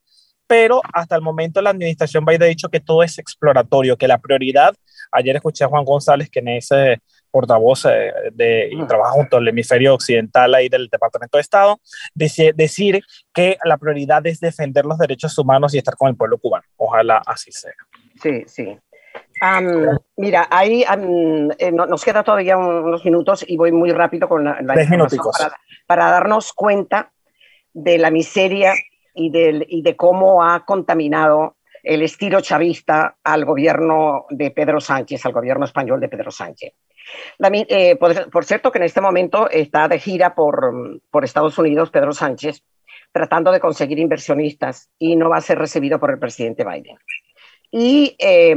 pero 0.50 0.80
hasta 0.92 1.14
el 1.14 1.22
momento 1.22 1.62
la 1.62 1.70
administración 1.70 2.24
Biden 2.24 2.42
ha 2.42 2.46
dicho 2.46 2.68
que 2.68 2.80
todo 2.80 3.04
es 3.04 3.20
exploratorio, 3.20 3.96
que 3.96 4.08
la 4.08 4.18
prioridad, 4.18 4.74
ayer 5.12 5.36
escuché 5.36 5.62
a 5.62 5.68
Juan 5.68 5.84
González, 5.84 6.28
quien 6.28 6.48
es 6.48 6.72
eh, 6.72 6.98
portavoz 7.30 7.84
eh, 7.84 8.12
de, 8.32 8.68
y 8.72 8.84
trabaja 8.84 9.12
junto 9.12 9.36
al 9.36 9.46
hemisferio 9.46 9.94
occidental 9.94 10.52
ahí 10.56 10.68
del 10.68 10.88
Departamento 10.88 11.38
de 11.38 11.42
Estado, 11.42 11.80
decir, 12.16 12.52
decir 12.56 13.00
que 13.32 13.58
la 13.62 13.78
prioridad 13.78 14.26
es 14.26 14.40
defender 14.40 14.84
los 14.86 14.98
derechos 14.98 15.38
humanos 15.38 15.72
y 15.72 15.78
estar 15.78 15.94
con 15.94 16.08
el 16.08 16.16
pueblo 16.16 16.36
cubano. 16.38 16.64
Ojalá 16.76 17.22
así 17.24 17.52
sea. 17.52 17.70
Sí, 18.20 18.42
sí. 18.48 18.76
Um, 19.42 19.98
mira, 20.16 20.48
ahí 20.50 20.84
um, 20.92 21.52
eh, 21.58 21.70
no, 21.70 21.86
nos 21.86 22.04
queda 22.04 22.24
todavía 22.24 22.56
unos 22.56 23.04
minutos 23.04 23.44
y 23.46 23.56
voy 23.56 23.70
muy 23.70 23.92
rápido 23.92 24.28
con 24.28 24.42
la, 24.42 24.60
la 24.62 24.74
para, 24.74 25.56
para 25.86 26.10
darnos 26.10 26.52
cuenta 26.52 27.12
de 27.72 27.98
la 27.98 28.10
miseria 28.10 28.74
y, 29.14 29.30
del, 29.30 29.66
y 29.68 29.82
de 29.82 29.96
cómo 29.96 30.42
ha 30.42 30.64
contaminado 30.64 31.56
el 31.82 32.02
estilo 32.02 32.40
chavista 32.40 33.16
al 33.24 33.44
gobierno 33.44 34.26
de 34.30 34.50
Pedro 34.50 34.80
Sánchez, 34.80 35.24
al 35.24 35.32
gobierno 35.32 35.64
español 35.64 36.00
de 36.00 36.08
Pedro 36.08 36.30
Sánchez. 36.30 36.74
La, 37.38 37.50
eh, 37.52 37.96
por, 37.96 38.30
por, 38.30 38.44
cierto 38.44 38.70
que 38.70 38.78
en 38.78 38.84
este 38.84 39.00
momento 39.00 39.48
está 39.50 39.88
de 39.88 39.98
gira 39.98 40.34
por, 40.34 41.00
por 41.10 41.24
Estados 41.24 41.56
Unidos 41.58 41.90
Pedro 41.90 42.12
Sánchez, 42.12 42.62
tratando 43.12 43.50
de 43.50 43.60
conseguir 43.60 43.98
inversionistas 43.98 44.90
y 44.98 45.16
no 45.16 45.30
va 45.30 45.38
a 45.38 45.42
ser 45.42 45.58
recibido 45.58 45.98
por 45.98 46.10
el 46.10 46.18
presidente 46.18 46.64
Biden. 46.64 46.98
Y 47.70 48.16
eh, 48.18 48.54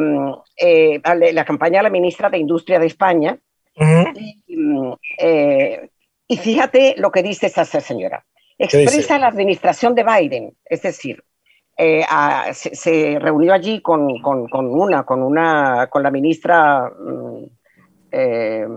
eh, 0.57 1.01
la 1.33 1.45
campaña 1.45 1.79
de 1.79 1.83
la 1.83 1.89
ministra 1.89 2.29
de 2.29 2.39
Industria 2.39 2.79
de 2.79 2.87
España. 2.87 3.37
Uh 3.75 3.83
-huh. 3.83 4.13
y, 4.15 4.95
eh, 5.17 5.89
y, 6.27 6.37
fíjate 6.37 6.93
lo 6.97 7.11
que 7.11 7.23
dice 7.23 7.47
esa 7.47 7.65
señora 7.65 8.23
expresa 8.57 9.19
la 9.19 9.27
administración 9.27 9.95
de 9.95 10.03
Biden, 10.03 10.55
es 10.65 10.81
decir, 10.81 11.23
eh, 11.77 12.03
a, 12.07 12.53
se, 12.53 12.75
se, 12.75 13.17
reunió 13.19 13.53
allí 13.53 13.81
con, 13.81 14.19
con, 14.19 14.47
con, 14.47 14.67
una, 14.67 15.03
con 15.03 15.23
una, 15.23 15.87
con 15.89 16.03
la 16.03 16.11
ministra 16.11 16.87
mm, 16.89 17.43
eh, 18.11 18.67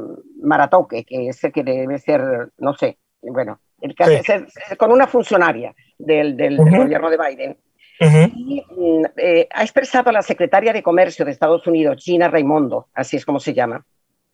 Maratoque, 0.42 1.04
que 1.04 1.28
es 1.28 1.40
que 1.52 1.62
debe 1.62 1.98
ser, 1.98 2.22
no 2.58 2.72
sé, 2.74 2.98
bueno, 3.20 3.60
el 3.82 3.94
sí. 3.94 4.76
con 4.78 4.92
una 4.92 5.06
funcionaria 5.06 5.74
del, 5.98 6.36
del, 6.36 6.58
uh 6.58 6.64
-huh. 6.64 6.70
del, 6.70 6.82
gobierno 6.84 7.10
de 7.10 7.18
Biden. 7.18 7.58
Uh 8.00 8.04
-huh. 8.04 8.32
y, 8.34 8.64
mm, 8.70 9.04
eh, 9.16 9.48
ha 9.52 9.62
expresado 9.62 10.08
a 10.10 10.12
la 10.12 10.22
secretaria 10.22 10.72
de 10.72 10.82
Comercio 10.82 11.24
de 11.24 11.32
Estados 11.32 11.66
Unidos, 11.66 12.02
Gina 12.02 12.28
Raimondo, 12.28 12.88
así 12.94 13.16
es 13.16 13.26
como 13.26 13.40
se 13.40 13.52
llama, 13.52 13.84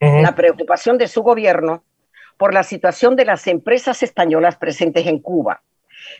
uh 0.00 0.06
-huh. 0.06 0.22
la 0.22 0.34
preocupación 0.36 0.98
de 0.98 1.08
su 1.08 1.22
gobierno 1.22 1.82
por 2.42 2.54
la 2.54 2.64
situación 2.64 3.14
de 3.14 3.24
las 3.24 3.46
empresas 3.46 4.02
españolas 4.02 4.56
presentes 4.56 5.06
en 5.06 5.20
Cuba, 5.20 5.62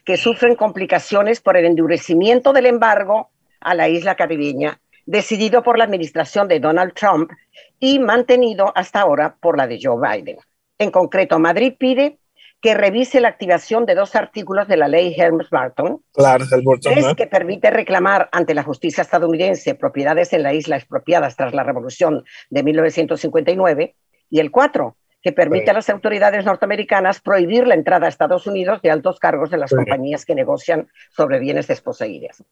que 0.05 0.17
sufren 0.17 0.55
complicaciones 0.55 1.41
por 1.41 1.57
el 1.57 1.65
endurecimiento 1.65 2.53
del 2.53 2.67
embargo 2.67 3.31
a 3.59 3.75
la 3.75 3.89
isla 3.89 4.15
caribeña, 4.15 4.79
decidido 5.05 5.65
por 5.65 5.79
la 5.79 5.83
administración 5.83 6.47
de 6.47 6.61
Donald 6.61 6.93
Trump 6.95 7.33
y 7.81 7.99
mantenido 7.99 8.73
hasta 8.77 9.01
ahora 9.01 9.35
por 9.41 9.59
la 9.59 9.67
de 9.67 9.81
Joe 9.83 9.97
Biden. 9.99 10.37
En 10.79 10.93
concreto, 10.93 11.41
Madrid 11.41 11.75
pide 11.77 12.21
que 12.61 12.75
revise 12.75 13.19
la 13.21 13.27
activación 13.27 13.85
de 13.85 13.97
dos 13.97 14.15
artículos 14.15 14.69
de 14.69 14.77
la 14.77 14.87
ley 14.87 15.17
Helms-Burton. 15.19 16.05
Claro, 16.13 16.45
Es 16.45 17.15
que 17.17 17.27
permite 17.27 17.69
reclamar 17.71 18.29
ante 18.31 18.55
la 18.55 18.63
justicia 18.63 19.03
estadounidense 19.03 19.75
propiedades 19.75 20.33
en 20.33 20.45
la 20.45 20.55
isla 20.55 20.77
expropiadas 20.77 21.35
tras 21.35 21.53
la 21.53 21.65
revolución 21.65 22.23
de 22.49 22.63
1959. 22.63 23.97
Y 24.31 24.39
el 24.39 24.53
cuatro, 24.53 24.97
que 25.23 25.33
permite 25.33 25.71
a 25.71 25.75
las 25.75 25.89
autoridades 25.89 26.45
norteamericanas 26.45 27.21
prohibir 27.21 27.67
la 27.67 27.75
entrada 27.75 28.07
a 28.07 28.09
Estados 28.09 28.47
Unidos 28.47 28.83
de 28.83 28.91
altos 28.91 29.21
cargos 29.21 29.51
de 29.51 29.59
las 29.59 29.71
compañías 29.71 30.25
que 30.25 30.35
negocian 30.35 30.89
sobre 31.11 31.39
bienes 31.39 31.69
desposeídos. 31.69 32.43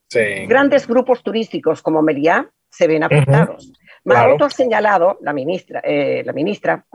Grandes 0.47 0.87
grupos 0.87 1.21
turísticos 1.21 1.81
como 1.81 2.01
Meliá 2.01 2.49
se 2.69 2.87
ven 2.87 3.03
afectados. 3.03 3.67
Uh 3.67 4.11
ha 4.43 4.49
señalado, 4.49 5.19
la 5.21 5.31
ministra, 5.31 5.79
eh, 5.83 6.23
la 6.25 6.33
ministra, 6.33 6.85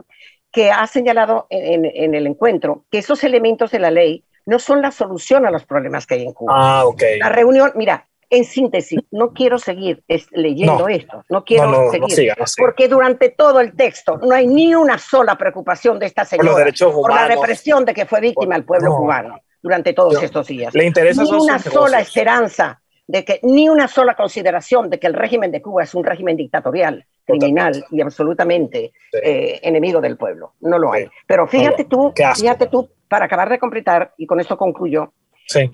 que 0.51 0.71
ha 0.71 0.85
señalado 0.87 1.47
en, 1.49 1.85
en, 1.85 2.15
el 2.15 2.27
encuentro 2.27 2.83
que 2.91 2.97
esos 2.97 3.23
elementos 3.23 3.71
de 3.71 3.79
la 3.79 3.91
ley 3.91 4.25
no 4.45 4.59
son 4.59 4.81
la 4.81 4.91
solución 4.91 5.45
a 5.45 5.51
los 5.51 5.65
problemas 5.65 6.05
que 6.05 6.15
hay 6.15 6.23
en 6.23 6.33
Cuba. 6.33 6.53
Ah, 6.53 6.85
ok. 6.85 7.01
La 7.19 7.29
reunión, 7.29 7.71
mira, 7.75 8.07
en 8.29 8.43
síntesis, 8.43 8.99
no 9.11 9.33
quiero 9.33 9.57
seguir 9.57 10.03
leyendo 10.31 10.87
esto, 10.87 11.23
no 11.29 11.43
quiero 11.43 11.91
seguir, 11.91 12.33
porque 12.57 12.87
durante 12.87 13.29
todo 13.29 13.59
el 13.59 13.75
texto 13.75 14.17
no 14.17 14.33
hay 14.33 14.47
ni 14.47 14.75
una 14.75 14.97
sola 14.97 15.37
preocupación 15.37 15.97
de 15.99 16.07
esta 16.07 16.25
señora 16.25 16.71
por, 16.79 17.13
la 17.13 17.27
represión 17.27 17.85
de 17.85 17.93
que 17.93 18.05
fue 18.05 18.19
víctima 18.19 18.55
el 18.55 18.65
pueblo 18.65 18.95
cubano 18.95 19.39
durante 19.61 19.93
todos 19.93 20.21
estos 20.21 20.47
días. 20.47 20.73
Le 20.73 20.85
interesa 20.85 21.23
ni 21.23 21.31
una 21.31 21.59
sola 21.59 22.01
esperanza 22.01 22.81
de 23.07 23.23
que 23.23 23.39
ni 23.43 23.69
una 23.69 23.87
sola 23.87 24.15
consideración 24.15 24.89
de 24.89 24.99
que 24.99 25.07
el 25.07 25.13
régimen 25.13 25.49
de 25.51 25.61
Cuba 25.61 25.83
es 25.83 25.95
un 25.95 26.03
régimen 26.03 26.35
dictatorial, 26.35 27.05
criminal 27.25 27.85
y 27.89 28.01
absolutamente 28.01 28.91
eh, 29.23 29.59
enemigo 29.63 30.01
del 30.01 30.17
pueblo. 30.17 30.53
No 30.59 30.77
lo 30.77 30.91
hay. 30.91 31.07
Pero 31.25 31.47
fíjate 31.47 31.85
tú, 31.85 32.13
fíjate 32.35 32.67
tú, 32.67 32.89
para 33.07 33.25
acabar 33.25 33.49
de 33.49 33.59
completar 33.59 34.13
y 34.17 34.27
con 34.27 34.41
esto 34.41 34.57
concluyo, 34.57 35.13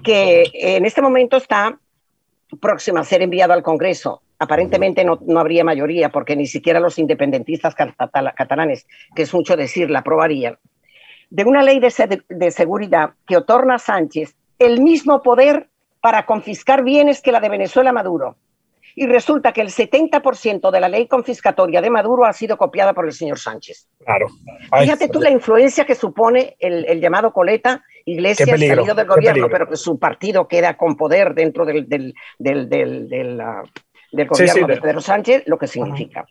que 0.03 0.43
en 0.53 0.85
este 0.85 1.01
momento 1.01 1.37
está 1.37 1.79
próxima 2.57 3.01
a 3.01 3.03
ser 3.03 3.21
enviado 3.21 3.53
al 3.53 3.63
Congreso. 3.63 4.21
Aparentemente 4.39 5.03
no, 5.03 5.19
no 5.25 5.39
habría 5.39 5.63
mayoría 5.63 6.09
porque 6.09 6.35
ni 6.35 6.47
siquiera 6.47 6.79
los 6.79 6.99
independentistas 6.99 7.75
catalanes, 7.75 8.87
que 9.15 9.21
es 9.23 9.33
mucho 9.33 9.55
decir, 9.55 9.89
la 9.89 9.99
aprobarían. 9.99 10.57
De 11.29 11.43
una 11.45 11.63
ley 11.63 11.79
de, 11.79 12.23
de 12.29 12.51
seguridad 12.51 13.11
que 13.25 13.37
otorga 13.37 13.75
a 13.75 13.79
Sánchez 13.79 14.35
el 14.59 14.81
mismo 14.81 15.21
poder 15.21 15.69
para 16.01 16.25
confiscar 16.25 16.83
bienes 16.83 17.21
que 17.21 17.31
la 17.31 17.39
de 17.39 17.49
Venezuela 17.49 17.93
Maduro. 17.93 18.35
Y 18.95 19.07
resulta 19.07 19.51
que 19.51 19.61
el 19.61 19.69
70% 19.69 20.71
de 20.71 20.79
la 20.79 20.89
ley 20.89 21.07
confiscatoria 21.07 21.81
de 21.81 21.89
Maduro 21.89 22.25
ha 22.25 22.33
sido 22.33 22.57
copiada 22.57 22.93
por 22.93 23.05
el 23.05 23.13
señor 23.13 23.39
Sánchez. 23.39 23.87
Claro. 24.05 24.27
Fíjate 24.79 25.09
tú 25.09 25.21
la 25.21 25.31
influencia 25.31 25.85
que 25.85 25.95
supone 25.95 26.55
el, 26.59 26.85
el 26.85 27.01
llamado 27.01 27.33
Coleta 27.33 27.83
Iglesias 28.05 28.49
salido 28.49 28.93
del 28.93 29.07
gobierno, 29.07 29.47
pero 29.49 29.69
que 29.69 29.77
su 29.77 29.97
partido 29.97 30.47
queda 30.47 30.75
con 30.75 30.95
poder 30.95 31.33
dentro 31.33 31.65
del, 31.65 31.87
del, 31.87 32.13
del, 32.37 32.69
del, 32.69 33.07
del, 33.07 33.37
gobierno 34.27 34.67
de 34.67 34.81
Pedro 34.81 35.01
Sánchez, 35.01 35.43
lo 35.45 35.57
que 35.57 35.67
significa. 35.67 36.25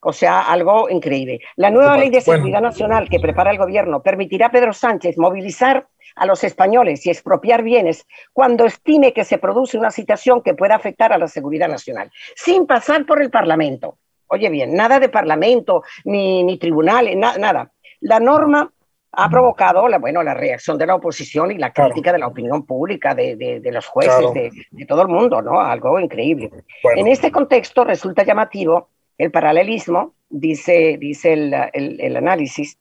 O 0.00 0.12
sea, 0.12 0.42
algo 0.42 0.88
increíble. 0.88 1.40
La 1.56 1.70
nueva 1.70 1.96
ley 1.96 2.10
de 2.10 2.20
seguridad 2.20 2.60
nacional 2.60 3.08
que 3.08 3.18
prepara 3.18 3.50
el 3.50 3.58
gobierno 3.58 4.02
permitirá 4.02 4.46
a 4.46 4.50
Pedro 4.50 4.72
Sánchez 4.72 5.18
movilizar 5.18 5.88
a 6.18 6.26
los 6.26 6.44
españoles 6.44 7.04
y 7.06 7.10
expropiar 7.10 7.62
bienes 7.62 8.06
cuando 8.32 8.66
estime 8.66 9.12
que 9.12 9.24
se 9.24 9.38
produce 9.38 9.78
una 9.78 9.90
situación 9.90 10.42
que 10.42 10.54
pueda 10.54 10.74
afectar 10.74 11.12
a 11.12 11.18
la 11.18 11.28
seguridad 11.28 11.68
nacional, 11.68 12.10
sin 12.36 12.66
pasar 12.66 13.06
por 13.06 13.22
el 13.22 13.30
Parlamento. 13.30 13.98
Oye 14.28 14.50
bien, 14.50 14.74
nada 14.74 15.00
de 15.00 15.08
Parlamento, 15.08 15.82
ni, 16.04 16.44
ni 16.44 16.58
tribunales, 16.58 17.16
nada. 17.16 17.72
La 18.00 18.20
norma 18.20 18.70
ha 19.12 19.28
provocado 19.30 19.88
la, 19.88 19.98
bueno, 19.98 20.22
la 20.22 20.34
reacción 20.34 20.76
de 20.76 20.86
la 20.86 20.94
oposición 20.94 21.50
y 21.50 21.58
la 21.58 21.72
crítica 21.72 22.12
de 22.12 22.18
la 22.18 22.26
opinión 22.26 22.64
pública, 22.66 23.14
de, 23.14 23.36
de, 23.36 23.72
los 23.72 23.86
jueces, 23.86 24.32
de, 24.34 24.50
de, 24.70 24.86
todo 24.86 25.02
el 25.02 25.08
mundo, 25.08 25.40
¿no? 25.40 25.60
Algo 25.60 25.98
increíble. 25.98 26.50
En 26.94 27.08
este 27.08 27.32
contexto 27.32 27.84
resulta 27.84 28.22
llamativo 28.22 28.90
el 29.16 29.30
paralelismo, 29.30 30.14
dice, 30.28 30.98
dice 31.00 31.32
el, 31.32 31.54
el, 31.72 32.00
el, 32.00 32.16
análisis, 32.16 32.78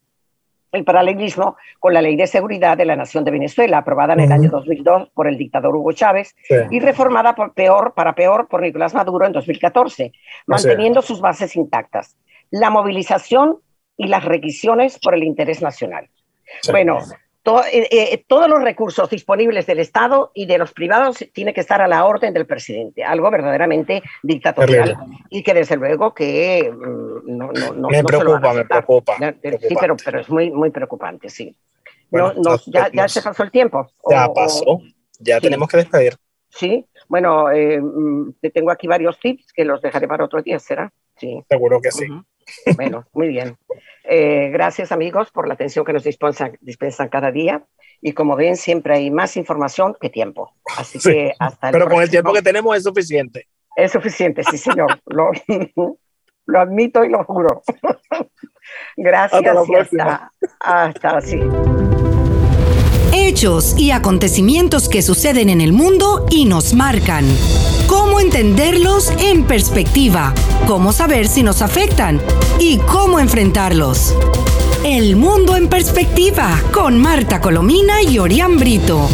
el 0.72 0.84
paralelismo 0.84 1.58
con 1.80 1.94
la 1.94 2.02
Ley 2.02 2.16
de 2.16 2.28
Seguridad 2.28 2.78
de 2.78 2.86
la 2.86 2.96
Nación 2.96 3.24
de 3.24 3.32
Venezuela, 3.32 3.80
aprobada 3.80 4.14
en 4.14 4.22
el 4.22 4.32
año 4.32 4.50
2002 4.50 5.10
por 5.14 5.28
el 5.28 5.38
dictador 5.38 5.76
Hugo 5.76 5.92
Chávez 5.94 6.36
y 6.70 6.80
reformada 6.80 7.36
por 7.36 7.54
peor, 7.54 7.94
para 7.96 8.14
peor 8.16 8.48
por 8.48 8.62
Nicolás 8.62 8.94
Maduro 8.94 9.26
en 9.26 9.34
2014, 9.34 10.12
manteniendo 10.46 11.02
sus 11.02 11.22
bases 11.22 11.56
intactas. 11.56 12.18
La 12.50 12.70
movilización 12.70 13.60
y 13.96 14.08
las 14.08 14.24
requisiciones 14.24 15.00
por 15.00 15.16
el 15.16 15.24
interés 15.24 15.62
nacional. 15.62 16.10
Bueno, 16.72 17.00
eh, 17.72 17.88
eh, 17.92 18.26
todos 18.28 18.50
los 18.50 18.62
recursos 18.62 19.10
disponibles 19.10 19.66
del 19.66 19.80
Estado 19.80 20.32
y 20.34 20.46
de 20.46 20.58
los 20.58 20.74
privados 20.74 21.24
tiene 21.34 21.54
que 21.54 21.62
estar 21.62 21.82
a 21.82 21.88
la 21.88 22.06
orden 22.06 22.34
del 22.34 22.46
presidente, 22.46 23.04
algo 23.04 23.30
verdaderamente 23.32 24.04
dictatorial 24.24 24.98
y 25.30 25.44
que 25.44 25.54
desde 25.54 25.78
luego 25.78 26.14
que 26.14 26.72
mm, 26.72 27.38
no, 27.38 27.52
no, 27.52 27.74
no 27.74 27.90
me 27.90 28.04
preocupa, 28.04 28.54
me 28.54 28.66
preocupa. 28.66 29.16
Sí, 29.18 29.76
pero, 29.80 29.96
pero 30.04 30.20
es 30.20 30.30
muy, 30.30 30.52
muy 30.52 30.72
preocupante, 30.72 31.30
sí. 31.30 31.56
ya, 32.68 32.92
ya 32.92 33.08
se 33.08 33.22
pasó 33.22 33.44
el 33.44 33.52
tiempo. 33.52 33.90
Ya 34.10 34.28
pasó, 34.34 34.82
ya 35.20 35.40
tenemos 35.40 35.70
que 35.70 35.78
despedir. 35.78 36.18
Sí, 36.50 36.86
bueno, 37.08 37.52
eh, 37.52 37.80
mm, 37.80 38.36
tengo 38.54 38.72
aquí 38.72 38.88
varios 38.88 39.20
tips 39.20 39.54
que 39.54 39.64
los 39.64 39.82
dejaré 39.82 40.08
para 40.08 40.26
otro 40.26 40.42
día, 40.42 40.60
¿será? 40.60 40.92
Sí. 41.18 41.44
Seguro 41.50 41.80
que 41.82 41.92
sí. 41.92 42.08
Bueno, 42.76 43.06
muy 43.14 43.28
bien. 43.28 43.58
Eh, 44.04 44.50
gracias 44.52 44.92
amigos 44.92 45.32
por 45.32 45.48
la 45.48 45.54
atención 45.54 45.84
que 45.84 45.94
nos 45.94 46.04
dispensan, 46.04 46.58
dispensan, 46.62 47.10
cada 47.10 47.32
día. 47.32 47.64
Y 48.02 48.14
como 48.14 48.36
ven, 48.36 48.56
siempre 48.56 48.96
hay 48.96 49.12
más 49.12 49.38
información 49.38 49.96
que 50.00 50.10
tiempo. 50.10 50.54
Así 50.78 51.00
que 51.00 51.34
hasta 51.40 51.70
el 51.70 51.74
Pero 51.74 51.90
con 51.90 52.02
el 52.02 52.10
tiempo 52.10 52.32
que 52.34 52.42
tenemos 52.42 52.76
es 52.78 52.84
suficiente. 52.84 53.48
Es 53.76 53.92
suficiente, 53.92 54.44
sí, 54.44 54.58
señor. 54.58 55.00
lo, 55.06 55.32
lo, 56.46 56.60
admito 56.60 57.04
y 57.04 57.10
lo 57.10 57.24
juro. 57.24 57.64
gracias 58.98 59.44
hasta, 59.46 60.32
hasta, 60.60 61.18
así. 61.18 61.40
Hechos 63.14 63.78
y 63.78 63.92
acontecimientos 63.92 64.90
que 64.90 65.02
suceden 65.02 65.50
en 65.50 65.62
el 65.62 65.74
mundo 65.74 66.26
y 66.30 66.46
nos 66.46 66.74
marcan 66.74 67.26
cómo 67.88 68.20
entenderlos 68.20 69.12
en 69.20 69.44
perspectiva, 69.44 70.34
cómo 70.68 70.94
saber 70.94 71.28
si 71.28 71.42
nos 71.42 71.62
afectan 71.62 72.22
y 72.60 72.78
cómo 72.78 73.20
enfrentarlos. 73.20 74.14
El 74.84 75.16
mundo 75.16 75.56
en 75.56 75.68
perspectiva 75.68 76.62
con 76.72 77.00
Marta 77.00 77.42
Colomina 77.42 78.04
y 78.04 78.20
Orián 78.20 78.58
Brito. 78.58 79.10